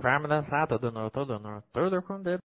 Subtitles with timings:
[0.00, 2.40] Vamos dançar tudo no, tudo no, tudo com dedo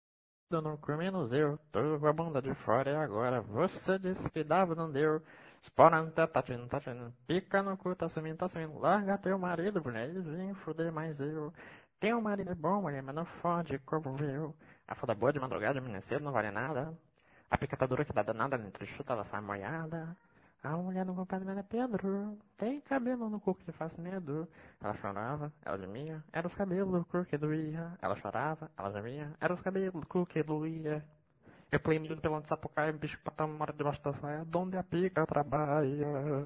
[0.51, 4.41] no cu menos eu, tudo com a bunda de fora e agora você disse que
[4.41, 5.21] dava, não deu.
[5.61, 9.17] Espora no teto, tá vindo, tá vindo, pica no cu, tá sumindo, tá sumindo, larga
[9.17, 11.53] teu marido, mulher, e vem foder mais eu.
[11.99, 14.55] Tem um marido bom, mulher, mas não fode como eu.
[14.87, 16.97] A foda boa de madrugada, manhã cedo, não vale nada.
[17.49, 20.15] A picatadura que dá danada, entre chuta, ela sai molhada.
[20.63, 24.47] A mulher do compadre era Pedro, tem cabelo no cu que faz medo.
[24.79, 27.97] Ela chorava, ela gemia, era os cabelos do cu que doía.
[27.99, 31.03] Ela chorava, ela gemia, era os cabelos do cu que doía.
[31.71, 36.45] Eu menino pelo sapucaia, bicho pra mora debaixo da saia, donde a pica trabalha.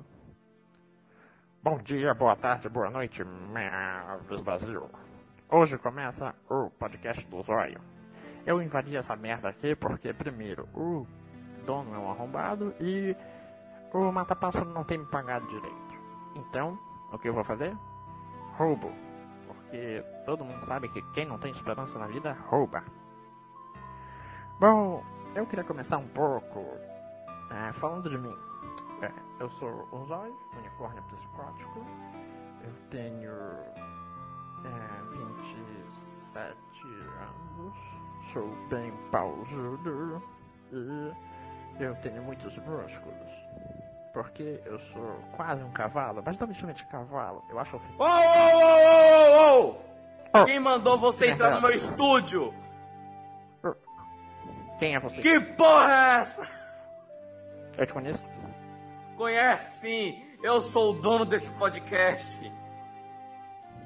[1.62, 4.90] Bom dia, boa tarde, boa noite, Mavis Brasil.
[5.50, 7.82] Hoje começa o podcast do Zóio.
[8.46, 11.06] Eu invadi essa merda aqui porque, primeiro, o
[11.66, 13.14] dono é um arrombado e
[13.96, 15.96] o mata-pássaro não tem me pagado direito.
[16.36, 16.78] Então,
[17.12, 17.78] o que eu vou fazer?
[18.58, 18.92] Roubo.
[19.48, 22.84] Porque todo mundo sabe que quem não tem esperança na vida, rouba.
[24.60, 26.60] Bom, eu queria começar um pouco
[27.52, 28.36] é, falando de mim.
[29.02, 31.86] É, eu sou o Zóio, unicórnio psicótico.
[32.64, 33.32] Eu tenho
[34.66, 37.78] é, 27 anos.
[38.34, 40.22] Sou bem pausudo.
[40.72, 43.46] E eu tenho muitos músculos.
[44.16, 48.02] Porque eu sou quase um cavalo, mas não me chame de cavalo, eu acho ofensivo.
[48.02, 49.78] Ô, ô, ô, ô, ô!
[50.34, 50.46] Oh.
[50.46, 52.54] Quem mandou você entrar no meu estúdio?
[54.80, 55.22] Quem é você?
[55.22, 56.50] Que porra é essa?
[57.78, 58.24] Eu te conheço?
[59.18, 62.50] Conhece sim, eu sou o dono desse podcast.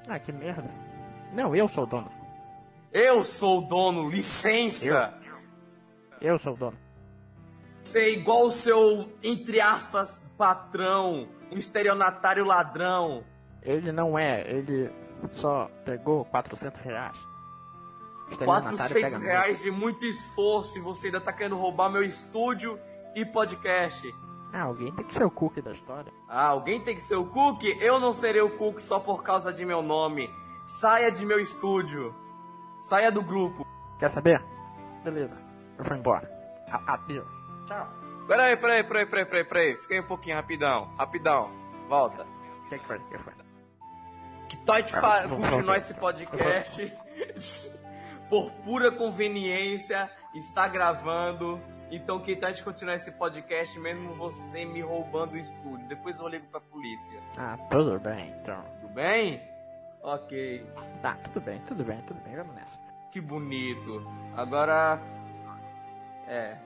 [0.08, 0.70] Ah, que merda.
[1.34, 2.12] Não, eu sou o dono.
[2.94, 5.12] Eu sou o dono, licença.
[6.22, 6.78] Eu sou o dono.
[7.96, 13.24] É igual o seu, entre aspas, patrão, um estelionatário ladrão.
[13.62, 14.92] Ele não é, ele
[15.32, 17.18] só pegou 400 reais.
[18.30, 22.80] Estelionatário 400 pega reais de muito esforço e você ainda tá querendo roubar meu estúdio
[23.16, 24.14] e podcast.
[24.54, 26.12] Ah, alguém tem que ser o cookie da história.
[26.28, 27.64] Ah, alguém tem que ser o Cook?
[27.80, 30.30] Eu não serei o Cook só por causa de meu nome.
[30.66, 32.16] Saia de meu estúdio.
[32.80, 33.66] Saia do grupo.
[34.00, 34.44] Quer saber?
[35.04, 35.38] Beleza,
[35.78, 36.30] eu vou embora.
[36.88, 37.39] Adeus.
[37.70, 37.88] Tchau.
[38.28, 39.76] Peraí, peraí, peraí, peraí, peraí, peraí.
[39.78, 40.86] Fica aí um pouquinho, rapidão.
[40.98, 41.52] Rapidão.
[41.88, 42.24] Volta.
[42.24, 42.98] O que, que foi?
[42.98, 43.34] O que foi?
[44.48, 46.94] Que tal de Ah, continuar esse podcast?
[48.30, 51.60] Por pura conveniência, está gravando.
[51.92, 55.88] Então, que tal de continuar esse podcast mesmo você me roubando o estúdio?
[55.88, 57.20] Depois eu ligo pra polícia.
[57.38, 58.64] Ah, tudo bem, então.
[58.82, 59.42] Tudo bem?
[60.04, 60.66] Ok.
[61.02, 62.78] Tá, tudo bem, tudo bem, tudo bem, vamos nessa.
[63.12, 64.06] Que bonito.
[64.38, 65.00] Agora.
[66.28, 66.58] É.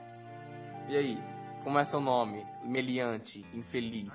[0.88, 1.22] E aí?
[1.62, 2.46] Como é seu nome?
[2.62, 4.12] Meliante, infeliz.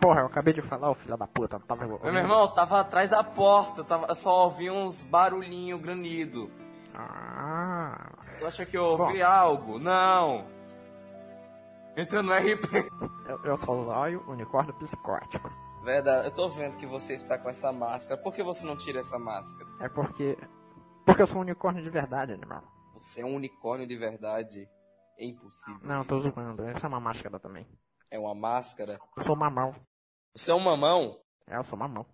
[0.00, 3.24] Porra, eu acabei de falar, o filho da puta, tava meu irmão, tava atrás da
[3.24, 6.50] porta, eu, tava, só ouvi uns barulhinhos granido.
[6.94, 9.78] Ah, Tu acha que eu ouvi algo?
[9.78, 10.46] Não!
[11.96, 12.88] Entra no RP.
[13.28, 15.50] eu, eu sou o Zóio, unicórnio psicótico.
[15.82, 18.20] Verdade, eu tô vendo que você está com essa máscara.
[18.20, 19.68] Por que você não tira essa máscara?
[19.80, 20.38] É porque.
[21.04, 22.62] Porque eu sou um unicórnio de verdade, animal.
[23.00, 24.68] Você é um unicórnio de verdade.
[25.20, 25.78] É impossível.
[25.82, 27.66] Não, tô zoando, essa é uma máscara também.
[28.10, 28.98] É uma máscara.
[29.18, 29.74] Eu sou mamão.
[30.34, 31.20] Você é um mamão?
[31.46, 32.06] É, eu sou mamão.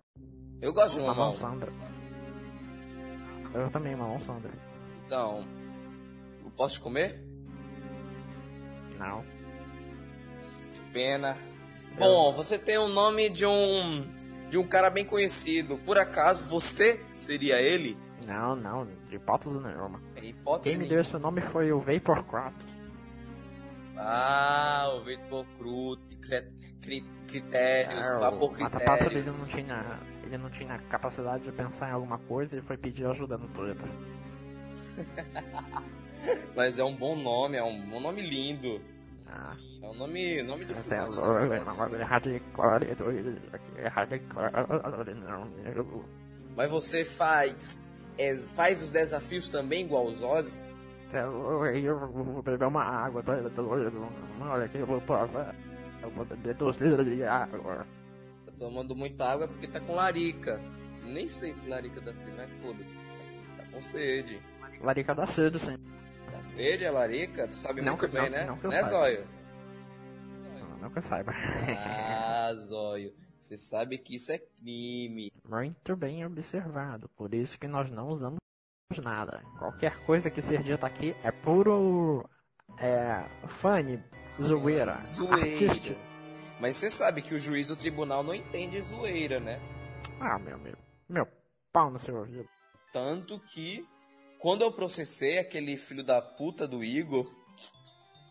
[0.60, 1.36] Eu gosto de Mamão mamão.
[1.36, 1.72] Sandra.
[3.54, 4.50] Eu também, mamão Sandra.
[5.06, 5.46] Então,
[6.44, 7.24] eu posso te comer?
[8.98, 9.22] Não.
[10.74, 11.36] Que pena.
[11.96, 14.16] Bom, você tem o nome de um
[14.50, 15.78] de um cara bem conhecido.
[15.78, 17.96] Por acaso você seria ele?
[18.26, 20.02] Não, não, de hipótese nenhuma.
[20.16, 20.70] É hipótese.
[20.70, 22.75] Quem me deu esse nome foi o Vapor Kratos.
[23.98, 26.52] Ah, o Vapor Crut, cri-
[26.82, 29.38] cri- critérios, É, vapor Matapássaro ele critérios.
[29.40, 30.00] não tinha.
[30.24, 33.88] Ele não tinha capacidade de pensar em alguma coisa e foi pedir ajuda no Twitter.
[36.54, 38.80] Mas é um bom nome, é um, um nome lindo.
[39.28, 41.08] Ah, É um nome, nome do é futebol.
[41.08, 42.94] o hardcore, é
[46.56, 47.80] Mas você faz
[48.18, 50.62] é, faz os desafios também igual os Oz?
[51.12, 53.32] Eu vou beber uma água, tô
[53.62, 54.08] doido.
[54.40, 55.54] Olha aqui, eu vou provar.
[56.02, 57.86] Eu vou beber dois litros de água.
[58.44, 60.60] Tá tomando muita água porque tá com larica.
[61.04, 62.94] Nem sei se larica dá sede, mas foda-se.
[63.56, 64.40] Tá com sede.
[64.80, 65.76] Larica dá cedo, sim.
[66.32, 67.46] Dá sede a larica?
[67.48, 68.46] Tu sabe Não muito que- bem, não- né?
[68.46, 68.90] não que eu né, saiba.
[68.98, 69.26] Zóio?
[70.60, 71.32] Não, não que eu saiba.
[71.78, 73.14] Ah, Zóio.
[73.38, 75.30] Você sabe que isso é crime.
[75.48, 77.08] Muito bem observado.
[77.16, 78.38] Por isso que nós não usamos
[79.02, 79.42] nada.
[79.58, 82.28] Qualquer coisa que ser dita aqui é puro.
[82.78, 83.24] É.
[83.48, 84.02] Funny,
[84.40, 85.00] zoeira.
[85.02, 85.64] Zoeira.
[85.64, 86.00] artístico.
[86.60, 89.60] Mas você sabe que o juiz do tribunal não entende zoeira, né?
[90.20, 90.78] Ah, meu amigo.
[91.08, 91.26] Meu
[91.72, 92.48] pau no seu ouvido.
[92.92, 93.84] Tanto que,
[94.38, 97.26] quando eu processei aquele filho da puta do Igor.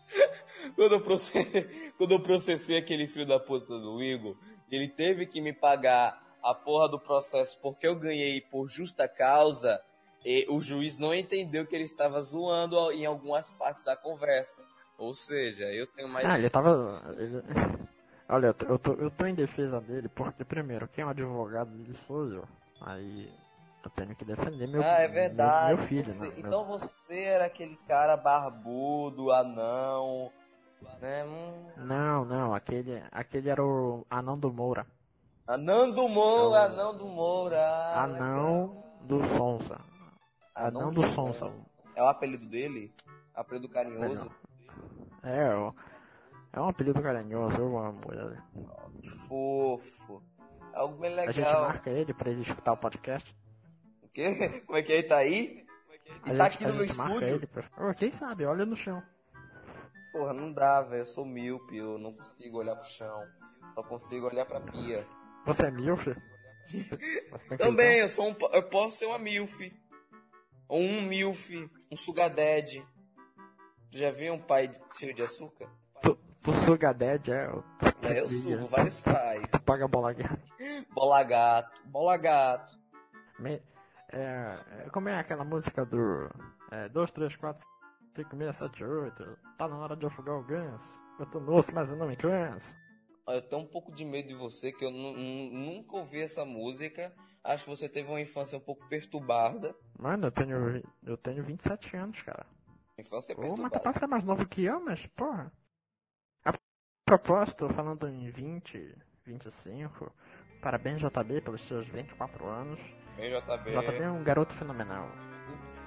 [0.74, 4.36] quando, eu processei, quando eu processei aquele filho da puta do Igor,
[4.70, 9.80] ele teve que me pagar a porra do processo porque eu ganhei por justa causa.
[10.28, 14.60] E o juiz não entendeu que ele estava zoando em algumas partes da conversa.
[14.98, 16.26] Ou seja, eu tenho mais.
[16.26, 17.00] Ah, ele tava.
[17.16, 17.44] Ele...
[18.28, 21.96] Olha, eu tô, eu tô, em defesa dele porque, primeiro, quem é o advogado dele
[22.08, 22.44] sou eu.
[22.80, 23.32] Aí
[23.84, 25.68] eu tenho que defender meu, ah, é verdade.
[25.68, 26.34] meu, meu filho, você, né?
[26.38, 30.32] Então você era aquele cara barbudo, anão,
[31.00, 31.24] né?
[31.24, 31.70] Hum.
[31.76, 34.84] Não, não, aquele, aquele era o anão do Moura.
[35.46, 37.64] Anão do Moura, anão do Moura.
[37.94, 39.78] Anão do Sonsa.
[40.56, 41.46] Anão do Sonsa.
[41.94, 42.92] É o apelido dele?
[43.34, 44.30] Apelido carinhoso?
[45.22, 45.72] É, ó.
[46.52, 48.38] É um apelido carinhoso, eu amo ele.
[48.54, 50.22] Oh, que fofo.
[50.72, 51.28] Algo bem legal.
[51.28, 53.36] A gente marca ele pra ele escutar o podcast.
[54.02, 54.62] O quê?
[54.66, 54.96] Como é que é?
[54.98, 55.66] Ele tá aí?
[56.24, 57.48] A Ele tá gente- aqui no meu estúdio?
[57.48, 59.02] pra- quem sabe, olha no chão.
[60.12, 61.02] Porra, não dá, velho.
[61.02, 63.22] Eu sou míope, eu não consigo olhar pro chão.
[63.74, 65.06] Só consigo olhar pra pia.
[65.44, 65.70] Você é
[67.48, 68.36] tem Também, eu sou um.
[68.52, 69.58] Eu posso ser uma milf.
[70.68, 71.50] Ou um milf.
[71.90, 72.66] Um sugadad.
[73.90, 75.68] Já viu um pai cheio de açúcar?
[76.02, 77.48] Tu, tu suga dead, é?
[77.50, 77.64] o-
[78.02, 79.46] É, eu sugo vários pais.
[79.64, 80.38] Paga bola gato.
[80.92, 81.80] Bola gato.
[81.86, 82.78] Bola gato.
[83.38, 83.62] Me-
[84.12, 86.30] É, é, como é aquela música do.
[86.70, 87.66] É, 2, 3, 4,
[88.14, 89.38] 5, 6, 7, 8.
[89.58, 90.88] Tá na hora de afogar o ganso.
[91.18, 92.74] Eu tô no osso, mas eu não me canso.
[93.26, 96.44] Eu tenho um pouco de medo de você, que eu nu- nu- nunca ouvi essa
[96.44, 97.12] música.
[97.46, 99.72] Acho que você teve uma infância um pouco perturbada.
[99.96, 102.44] Mano, eu tenho, eu tenho 27 anos, cara.
[102.98, 103.70] Infância Ô, perturbada.
[103.70, 105.52] capaz que é mais novo que eu, mas porra.
[106.44, 106.52] A
[107.04, 108.92] propósito, falando em 20,
[109.24, 110.12] 25.
[110.60, 112.80] Parabéns, JB, pelos seus 24 anos.
[113.16, 113.70] Bem, JB.
[113.70, 115.08] JB é um garoto fenomenal.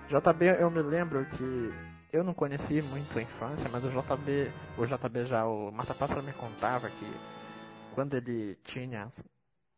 [0.08, 1.74] JB, eu me lembro que
[2.14, 6.24] eu não conheci muito a infância, mas o JB, o JB já, o Mata Pássaro
[6.24, 7.14] me contava que
[7.94, 9.12] quando ele tinha,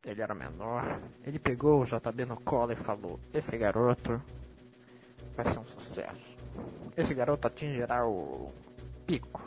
[0.05, 4.21] ele era menor, ele pegou o JB no colo e falou: Esse garoto
[5.35, 6.31] vai ser um sucesso.
[6.97, 8.51] Esse garoto atingirá o
[9.05, 9.41] pico.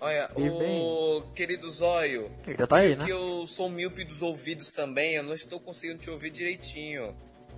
[0.00, 3.04] Olha, E o querido Zóio, Ele já tá aí, né?
[3.04, 7.14] que eu sou míope dos ouvidos também, eu não estou conseguindo te ouvir direitinho.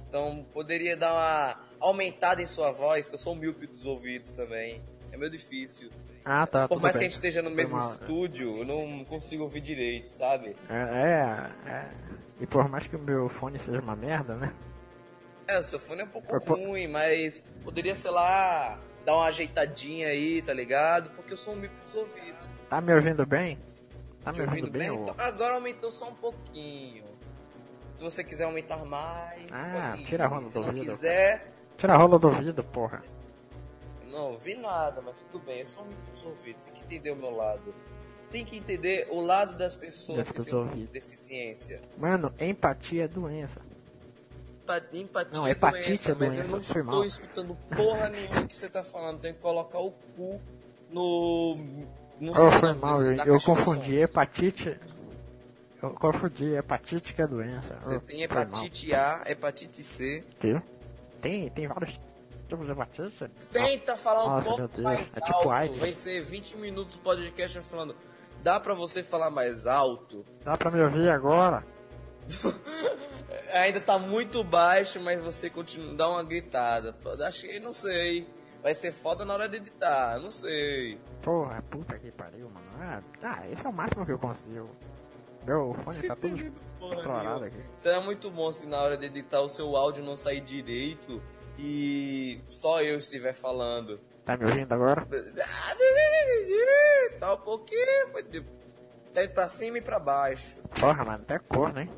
[0.06, 4.83] Então, poderia dar uma aumentada em sua voz, que eu sou míope dos ouvidos também.
[5.15, 5.91] É meio difícil.
[6.25, 6.67] Ah, tá.
[6.67, 7.07] Por mais que bem.
[7.07, 7.89] a gente esteja no mesmo mal.
[7.89, 10.57] estúdio, eu não consigo ouvir direito, sabe?
[10.69, 11.91] É, é, é.
[12.41, 14.53] E por mais que o meu fone seja uma merda, né?
[15.47, 19.15] É, o seu fone é um pouco Foi po- ruim, mas poderia, sei lá, dar
[19.15, 21.11] uma ajeitadinha aí, tá ligado?
[21.11, 22.57] Porque eu sou um míope dos ouvidos.
[22.69, 23.57] Tá me ouvindo bem?
[24.25, 24.91] Tá me ouvindo ouvindo bem?
[24.91, 25.01] bem?
[25.01, 27.05] Então, agora aumentou só um pouquinho.
[27.95, 30.07] Se você quiser aumentar mais, Ah, pode ir.
[30.07, 30.87] tira a rola Se do não ouvido.
[30.87, 33.03] quiser, Tira a rola do ouvido, porra.
[34.15, 35.61] Não ouvi nada, mas tudo bem.
[35.61, 37.75] Eu sou um ouvidos, tem que entender o meu lado.
[38.31, 41.81] Tem que entender o lado das pessoas que têm deficiência.
[41.97, 43.61] Mano, empatia é doença.
[44.63, 48.09] Empa- Empatia Não, é hepatite doença, é mas doença, eu não foi estou escutando porra
[48.09, 49.21] nenhuma que você tá falando.
[49.21, 50.41] Tem que colocar o cu
[50.91, 51.57] no.
[52.19, 54.81] no Oh, foi mal, desse- eu, da eu de confundi hepatite.
[55.83, 57.77] Eu confundi hepatite que é doença.
[57.83, 60.25] Você Oh, tem hepatite A, hepatite C.
[60.41, 60.61] Quê?
[61.21, 62.01] Tem, tem vários
[62.70, 63.29] hepatite?
[63.51, 65.74] Tenta falar um Nossa, meu pouco Deus, mais é tipo alto.
[65.74, 67.96] Vai ser 20 minutos do podcast falando.
[68.43, 70.24] Dá pra você falar mais alto?
[70.44, 71.65] Dá pra me ouvir agora?
[73.53, 75.94] Ainda tá muito baixo, mas você continua.
[75.94, 76.94] Dá uma gritada.
[77.27, 78.27] Acho que não sei.
[78.63, 80.98] Vai ser foda na hora de editar, não sei.
[81.22, 82.67] Porra, puta que pariu, mano.
[82.81, 84.70] Ah, ah, esse é o máximo que eu consigo.
[85.46, 86.36] Meu fone tá tudo
[86.81, 87.63] estourado aqui.
[87.77, 91.22] Será muito bom se na hora de editar o seu áudio não sair direito
[91.58, 94.01] e só eu estiver falando.
[94.25, 95.06] Tá me ouvindo agora?
[97.20, 97.87] Tá um pouquinho,
[99.13, 100.58] tá pra cima e pra baixo.
[100.81, 101.91] Porra, mano, até corno, hein?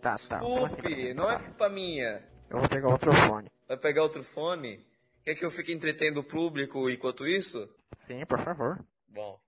[0.00, 0.38] Tá, tá.
[0.38, 2.22] Desculpe, não é culpa minha.
[2.50, 3.50] Eu vou pegar outro fone.
[3.66, 4.86] Vai pegar outro fone?
[5.24, 7.68] Quer que eu fique entretendo o público enquanto isso?
[8.00, 8.78] Sim, por favor.
[9.08, 9.40] Bom,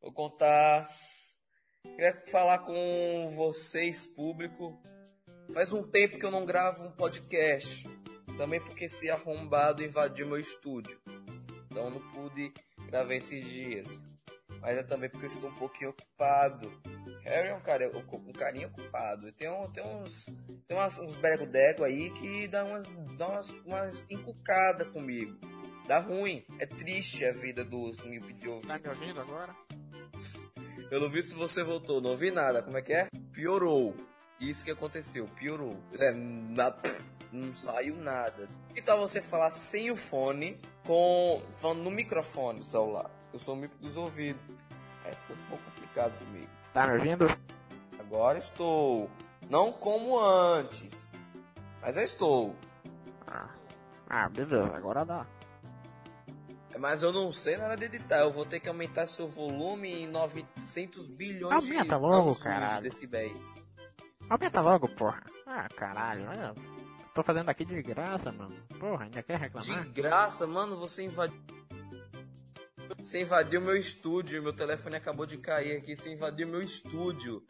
[0.00, 0.88] vou contar.
[1.82, 4.80] Queria falar com vocês, público.
[5.52, 7.88] Faz um tempo que eu não gravo um podcast.
[8.36, 10.98] Também porque esse arrombado invadiu meu estúdio.
[11.66, 12.52] Então eu não pude
[12.88, 14.08] gravar esses dias.
[14.60, 16.70] Mas é também porque eu estou um pouquinho ocupado.
[17.22, 19.30] Harry é um, cara, um carinha ocupado.
[19.32, 20.26] Tem, um, tem uns.
[20.66, 25.38] Tem umas, uns brego-dego aí que dá umas, dá umas, umas encucadas comigo.
[25.86, 26.44] Dá ruim.
[26.58, 28.66] É triste a vida dos de ouvido.
[28.66, 29.54] Tá me ouvindo agora?
[30.88, 32.62] Pelo visto você voltou, não ouvi nada.
[32.62, 33.08] Como é que é?
[33.32, 33.94] Piorou.
[34.40, 35.76] Isso que aconteceu, piorou.
[35.98, 36.76] É, na-
[37.32, 38.48] não saiu nada.
[38.74, 43.10] Que tal você falar sem o fone, com falando no microfone do celular?
[43.32, 44.42] Eu sou míope dos ouvidos.
[45.04, 46.50] Aí ficou um pouco complicado comigo.
[46.72, 47.26] Tá me ouvindo?
[47.98, 49.10] Agora estou.
[49.48, 51.12] Não como antes.
[51.80, 52.56] Mas eu estou.
[53.26, 53.48] Ah,
[54.08, 55.26] ah, beleza, agora dá.
[56.78, 58.18] Mas eu não sei na hora de editar.
[58.20, 62.82] Eu vou ter que aumentar seu volume em 900 bilhões Aumenta de logo, caralho.
[62.82, 63.54] de decibéis.
[64.28, 65.22] Aumenta logo, porra.
[65.46, 66.54] Ah, caralho, olha.
[67.14, 68.54] Tô fazendo aqui de graça, mano.
[68.78, 69.88] Porra, ainda quer De reclamar?
[69.90, 71.40] graça, mano, você invadiu.
[72.98, 74.42] Você invadiu meu estúdio.
[74.42, 75.96] Meu telefone acabou de cair aqui.
[75.96, 77.42] Você invadiu meu estúdio.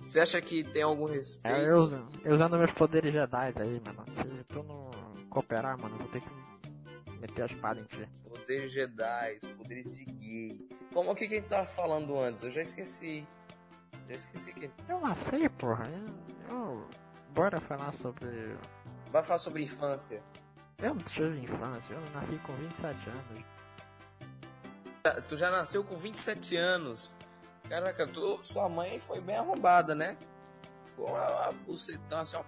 [0.00, 1.56] Você acha que tem algum respeito?
[1.56, 1.90] É, eu,
[2.24, 4.04] eu usando meus poderes Jedi aí, mano.
[4.14, 4.90] Se tu não
[5.28, 8.08] cooperar, mano, eu vou ter que meter a espada em ti.
[8.28, 10.68] Poderes Jedi, poderes de gay.
[10.94, 12.44] Como o que que a gente tava falando antes?
[12.44, 13.26] Eu já esqueci.
[14.08, 14.70] Já esqueci que.
[14.88, 15.88] Eu não sei, porra.
[16.48, 16.88] Eu, eu-
[17.34, 18.26] Bora falar sobre.
[19.10, 20.22] Vai falar sobre infância.
[20.78, 23.44] Eu não tive infância, eu nasci com 27 anos.
[25.26, 27.16] Tu já nasceu com 27 anos.
[27.68, 30.16] Caraca, tu, sua mãe foi bem arrombada, né?
[31.06, 32.44] A bucetão assim, ó.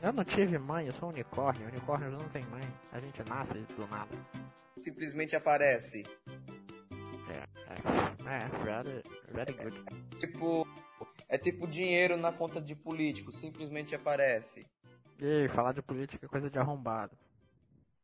[0.00, 1.68] Eu não tive mãe, eu sou um unicórnio.
[1.68, 2.62] Unicórnio não tem mãe.
[2.92, 4.16] A gente nasce do nada.
[4.80, 6.04] Simplesmente aparece.
[7.28, 10.18] É, é, é, very, very good.
[10.18, 10.66] Tipo.
[11.28, 13.32] É tipo dinheiro na conta de político.
[13.32, 14.66] Simplesmente aparece.
[15.22, 17.16] E aí, falar de política é coisa de arrombado.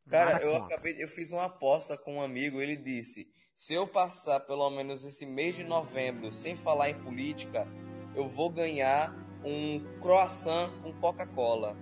[0.09, 1.03] Cara, Nada eu acabei.
[1.03, 2.61] Eu fiz uma aposta com um amigo.
[2.61, 7.67] Ele disse: se eu passar pelo menos esse mês de novembro sem falar em política,
[8.15, 11.75] eu vou ganhar um croissant com Coca-Cola.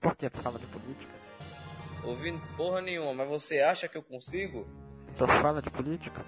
[0.00, 1.12] Por que tu fala de política?
[2.02, 4.66] Ouvindo porra nenhuma, mas você acha que eu consigo?
[5.18, 6.24] Tu fala de política?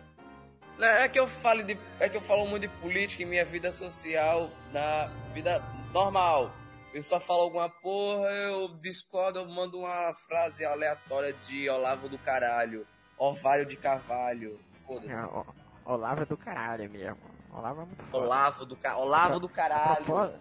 [0.76, 3.44] Não, é que eu falo de, é que eu falo muito de política em minha
[3.46, 5.62] vida social, na vida
[5.94, 6.52] normal.
[6.94, 12.18] Eu só falo alguma porra, eu discordo, eu mando uma frase aleatória de Olavo do
[12.18, 12.86] caralho,
[13.18, 15.24] Orvalho de Carvalho, É, foda-se.
[15.24, 15.46] o-
[15.84, 17.18] Olavo é do caralho mesmo.
[17.52, 18.24] Olavo é muito foda.
[18.24, 18.96] Olavo do, ca...
[18.98, 20.04] Olavo do A, caralho.
[20.04, 20.34] propó-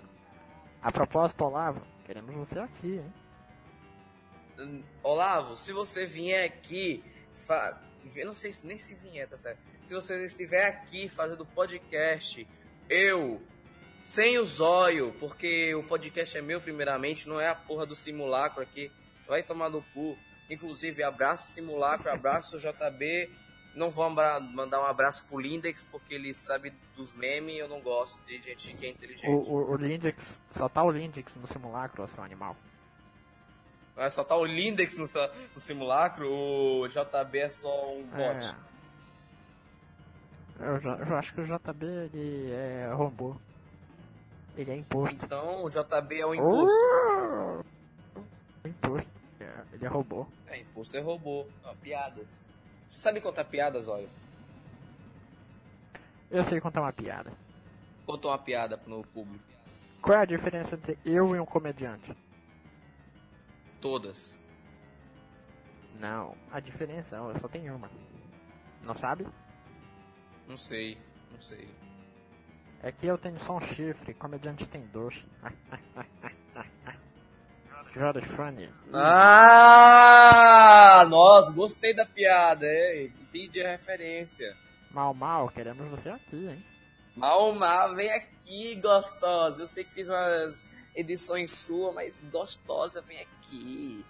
[0.81, 3.01] a propósito, Olavo, queremos você aqui,
[4.59, 4.83] hein?
[5.03, 7.03] Olavo, se você vier aqui,
[7.45, 7.79] fa...
[8.15, 9.59] eu não sei se- nem se vier, tá certo?
[9.85, 12.45] Se você estiver aqui fazendo podcast,
[12.89, 13.41] eu,
[14.07, 18.63] sem o zóio, porque o podcast é meu primeiramente, não é a porra do simulacro
[18.63, 18.89] aqui,
[19.27, 20.17] vai tomar no cu.
[20.49, 23.29] Inclusive, abraço simulacro, abraço JB.
[23.75, 27.81] Não vou mandar um abraço pro Lindex, porque ele sabe dos memes e eu não
[27.81, 29.29] gosto de gente que é inteligente.
[29.29, 32.55] O, o, o Lindex, só tá o Lindex no simulacro, seu animal.
[33.93, 35.03] Vai só tá o Lindex no,
[35.53, 38.55] no simulacro, o JB é só um bot.
[40.61, 40.65] É.
[40.65, 43.35] Eu, eu acho que o JB ele é robô.
[44.57, 45.23] Ele é imposto.
[45.23, 46.75] Então o JB é o imposto.
[46.75, 48.67] Uh!
[48.67, 49.09] Imposto.
[49.39, 50.25] É, Ele é robô.
[50.47, 51.45] É, imposto é robô.
[51.63, 52.41] Ó, piadas.
[52.87, 54.09] Você sabe contar piadas, olha?
[56.31, 57.31] Eu sei contar uma piada.
[58.05, 59.43] Conta uma piada no público.
[60.01, 62.15] Qual é a diferença entre eu e um comediante?
[63.79, 64.37] Todas.
[65.99, 67.89] Não, a diferença ó, só tem uma.
[68.83, 69.27] Não sabe?
[70.47, 70.97] Não sei,
[71.31, 71.67] não sei.
[72.81, 75.23] É que eu tenho só um chifre, comediante tem dois.
[77.93, 78.69] Very funny.
[78.93, 80.27] Ah,
[81.09, 83.05] nossa, gostei da piada, é.
[83.05, 84.55] Entendi a referência.
[84.91, 86.63] Mal, mal, queremos você aqui, hein?
[87.15, 89.63] Mal, mal, vem aqui, gostosa.
[89.63, 94.05] Eu sei que fiz umas edições suas, mas gostosa, vem aqui.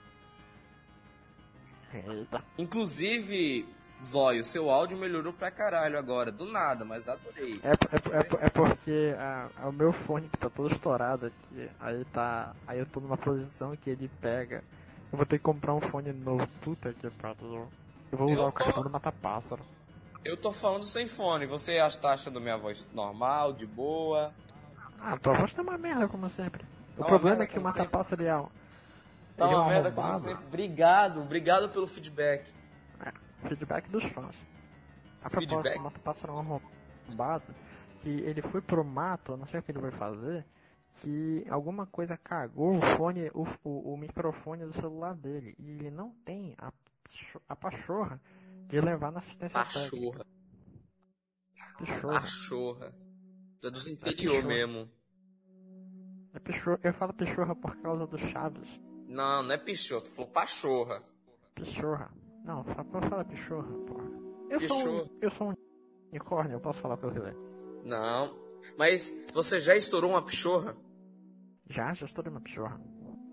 [1.94, 2.44] Eita.
[2.58, 3.66] Inclusive,
[4.06, 7.60] Zóio, seu áudio melhorou pra caralho agora, do nada, mas adorei.
[7.64, 11.70] É, é, é, é porque ah, é o meu fone que tá todo estourado aqui.
[11.80, 12.54] Aí tá.
[12.68, 14.64] Aí eu tô numa posição que ele pega.
[15.12, 16.48] Eu vou ter que comprar um fone novo.
[16.62, 17.68] Puta que pariu.
[18.12, 19.62] Eu vou usar Eu o cachorro do mata-pássaro.
[20.24, 24.34] Eu tô falando sem fone, você tá achando minha voz normal, de boa?
[25.00, 26.66] Ah, tua voz tá uma merda, como sempre.
[26.98, 28.48] O Tá problema merda, é que o como mata-pássaro ele é um.
[29.38, 30.46] Tá é um uma merda como sempre.
[30.46, 32.52] Obrigado, obrigado pelo feedback.
[33.44, 34.36] É, feedback dos fãs.
[35.24, 35.78] A propósito, Feedback.
[35.80, 36.40] o mata-pássaro é um
[37.10, 37.56] arrombado.
[38.00, 40.46] Que ele foi pro mato, não sei o que ele vai fazer.
[40.98, 45.56] Que alguma coisa cagou o fone, o, o, o microfone do celular dele.
[45.60, 46.72] E ele não tem a,
[47.50, 48.22] a pachorra
[48.68, 50.26] de levar na assistência técnica.
[51.80, 52.94] Pachorra, pachorra.
[53.64, 54.48] É dos interior pichorra.
[54.48, 54.92] mesmo.
[56.34, 56.80] É pichorra.
[56.84, 58.68] Eu falo pichorra por causa do Chaves.
[59.08, 61.04] Não, não é pichorra, tu falou pachorra.
[61.56, 62.12] Pichorra.
[62.48, 64.10] Não, só pode falar pichorra, porra.
[64.50, 65.54] Eu sou, um, eu sou um
[66.10, 67.36] unicórnio, eu posso falar o que eu quiser.
[67.84, 68.34] Não,
[68.78, 70.78] mas você já estourou uma pichorra?
[71.70, 72.80] Já, já estourei uma pichorra.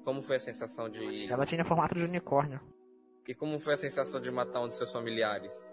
[0.04, 1.30] Como foi a sensação de.
[1.30, 2.61] Ela tinha formato de unicórnio.
[3.26, 5.71] E como foi a sensação de matar um de seus familiares?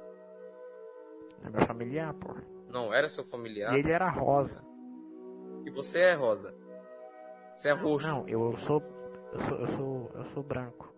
[1.43, 2.35] É meu familiar, pô.
[2.69, 3.73] Não era seu familiar?
[3.73, 4.63] E ele era rosa.
[5.65, 6.55] E você é rosa?
[7.57, 8.07] Você é roxo?
[8.07, 8.81] Não, eu sou.
[9.33, 9.57] Eu sou.
[9.57, 10.11] Eu sou.
[10.13, 10.93] Eu sou branco.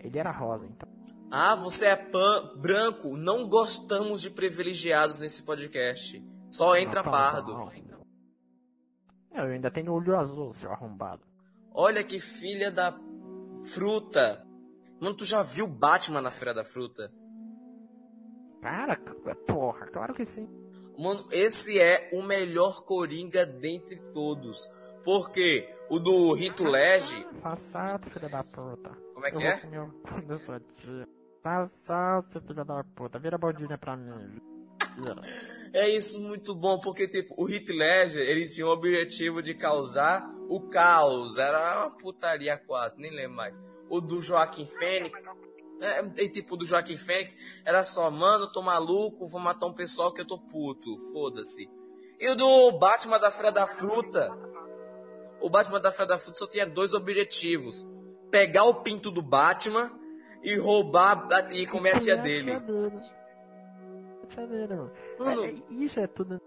[0.00, 0.93] Ele era rosa, então.
[1.36, 3.16] Ah, você é pan branco.
[3.16, 6.22] Não gostamos de privilegiados nesse podcast.
[6.52, 7.52] Só entra Não, pardo.
[7.52, 7.72] não.
[9.34, 11.22] Eu ainda tenho olho azul, seu arrombado.
[11.72, 12.96] Olha que filha da
[13.72, 14.46] fruta.
[15.00, 17.12] Mano, tu já viu Batman na Feira da Fruta?
[18.62, 20.48] Cara, c- porra, claro que sim.
[20.96, 24.68] Mano, esse é o melhor Coringa dentre todos.
[25.04, 27.26] Porque o do Rito Lege.
[27.42, 28.90] Sassado, filha da puta.
[29.12, 29.56] Como é que eu é?
[29.56, 31.06] Vou comer
[31.44, 31.68] sua tia.
[31.84, 33.18] Sassado, seu filho da puta.
[33.18, 34.40] Vira baldinha pra mim.
[35.72, 40.24] É isso muito bom, porque tipo, o Heath Ledger, ele tinha o objetivo de causar
[40.48, 41.36] o caos.
[41.36, 43.60] Era uma putaria 4, nem lembro mais.
[43.90, 45.18] O do Joaquim Fênix.
[45.80, 50.12] É, e tipo, do Joaquim Fênix era só, mano, tô maluco, vou matar um pessoal
[50.12, 50.96] que eu tô puto.
[51.12, 51.68] Foda-se.
[52.20, 54.30] E o do Batman da Feira da Fruta.
[55.40, 57.84] O Batman da Feira da Fruta só tinha dois objetivos:
[58.30, 59.90] pegar o pinto do Batman
[60.44, 62.52] e roubar a- e comer a tia dele.
[62.52, 63.00] A tia dele.
[64.22, 64.92] A tia dele, mano.
[65.18, 66.40] Mano, É, é- isso é tudo.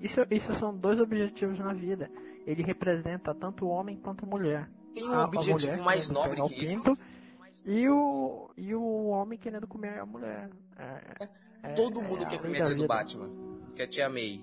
[0.00, 2.10] Isso, isso são dois objetivos na vida.
[2.46, 4.68] Ele representa tanto o homem quanto a mulher.
[4.94, 6.82] tem A- um a objetivo mulher mais nobre que isso.
[6.84, 6.98] pinto
[7.64, 10.50] E o, e o homem querendo comer a mulher.
[10.76, 11.24] É,
[11.62, 12.86] é- Todo é mundo a quer comer a tia do.
[12.88, 13.30] Batman.
[13.74, 14.42] Que a tia May.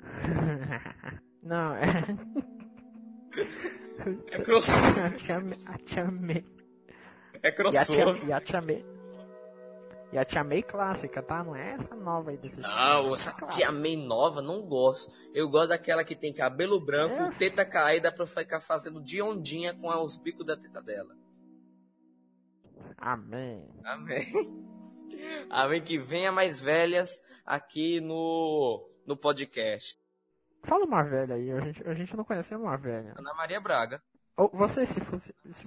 [1.42, 1.82] Não, é.
[4.30, 4.36] É.
[5.02, 6.44] A a tia May.
[7.42, 8.26] É crossover.
[8.26, 8.62] e a tia.
[10.12, 11.42] E a tia May clássica, tá?
[11.42, 15.12] Não é essa nova aí desse Não, essa tia May nova, não gosto.
[15.34, 17.30] Eu gosto daquela que tem cabelo branco, É.
[17.32, 21.14] teta caída pra ficar fazendo de ondinha com os bicos da teta dela.
[22.96, 23.68] Amém.
[23.84, 24.26] Amém.
[25.50, 29.98] Amém que venha mais velhas aqui no, no podcast.
[30.62, 33.14] Fala uma velha aí, a gente, a gente não conhece uma velha.
[33.16, 34.02] Ana Maria Braga.
[34.36, 35.34] Ou você se fosse.
[35.52, 35.66] se-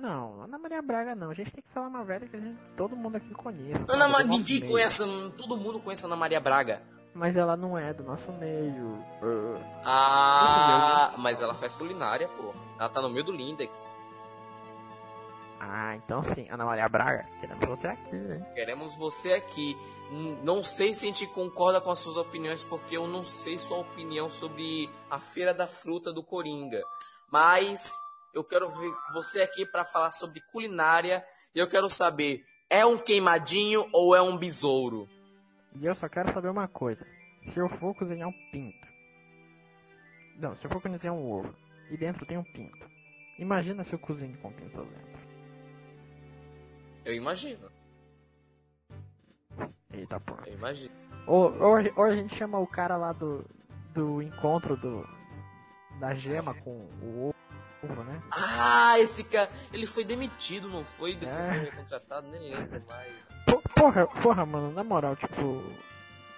[0.00, 1.30] Não, Ana Maria Braga não.
[1.30, 3.84] A gente tem que falar uma velha que gente, todo mundo aqui conhece.
[3.88, 4.18] Ana sabe, Ma...
[4.22, 4.72] do nosso Ninguém meio.
[4.72, 5.02] conhece,
[5.36, 6.82] todo mundo conhece Ana Maria Braga.
[7.14, 9.04] Mas ela não é do nosso meio.
[9.84, 12.54] Ah, mas ela faz culinária, pô.
[12.78, 13.90] Ela tá no meio do Lindex.
[15.60, 17.26] Ah, então sim, Ana Maria Braga.
[17.40, 18.46] Queremos você aqui, hein?
[18.54, 19.76] Queremos você aqui.
[20.44, 23.78] Não sei se a gente concorda com as suas opiniões, porque eu não sei sua
[23.78, 26.80] opinião sobre a Feira da Fruta do Coringa.
[27.30, 27.92] Mas
[28.34, 31.24] eu quero ver você aqui para falar sobre culinária.
[31.54, 35.08] E eu quero saber, é um queimadinho ou é um besouro?
[35.74, 37.06] E eu só quero saber uma coisa.
[37.46, 38.86] Se eu for cozinhar um pinto.
[40.36, 41.54] Não, se eu for cozinhar um ovo
[41.90, 42.86] e dentro tem um pinto.
[43.38, 45.18] Imagina se eu cozinho com pinto dentro.
[47.04, 47.70] Eu imagino,
[49.92, 50.42] Eita porra.
[50.46, 50.94] eu imagino.
[51.26, 53.44] Ou, ou, a- ou a gente chama o cara lá do,
[53.94, 55.06] do encontro do,
[55.98, 56.70] da gema com
[57.02, 57.34] o ovo,
[57.86, 58.20] né?
[58.32, 61.14] Ah, esse cara, ele foi demitido, não foi?
[61.14, 61.60] Depois É.
[61.66, 63.12] foi contratado, nem lembro mais.
[63.46, 65.62] Po- Porra, porra, mano, na moral, tipo.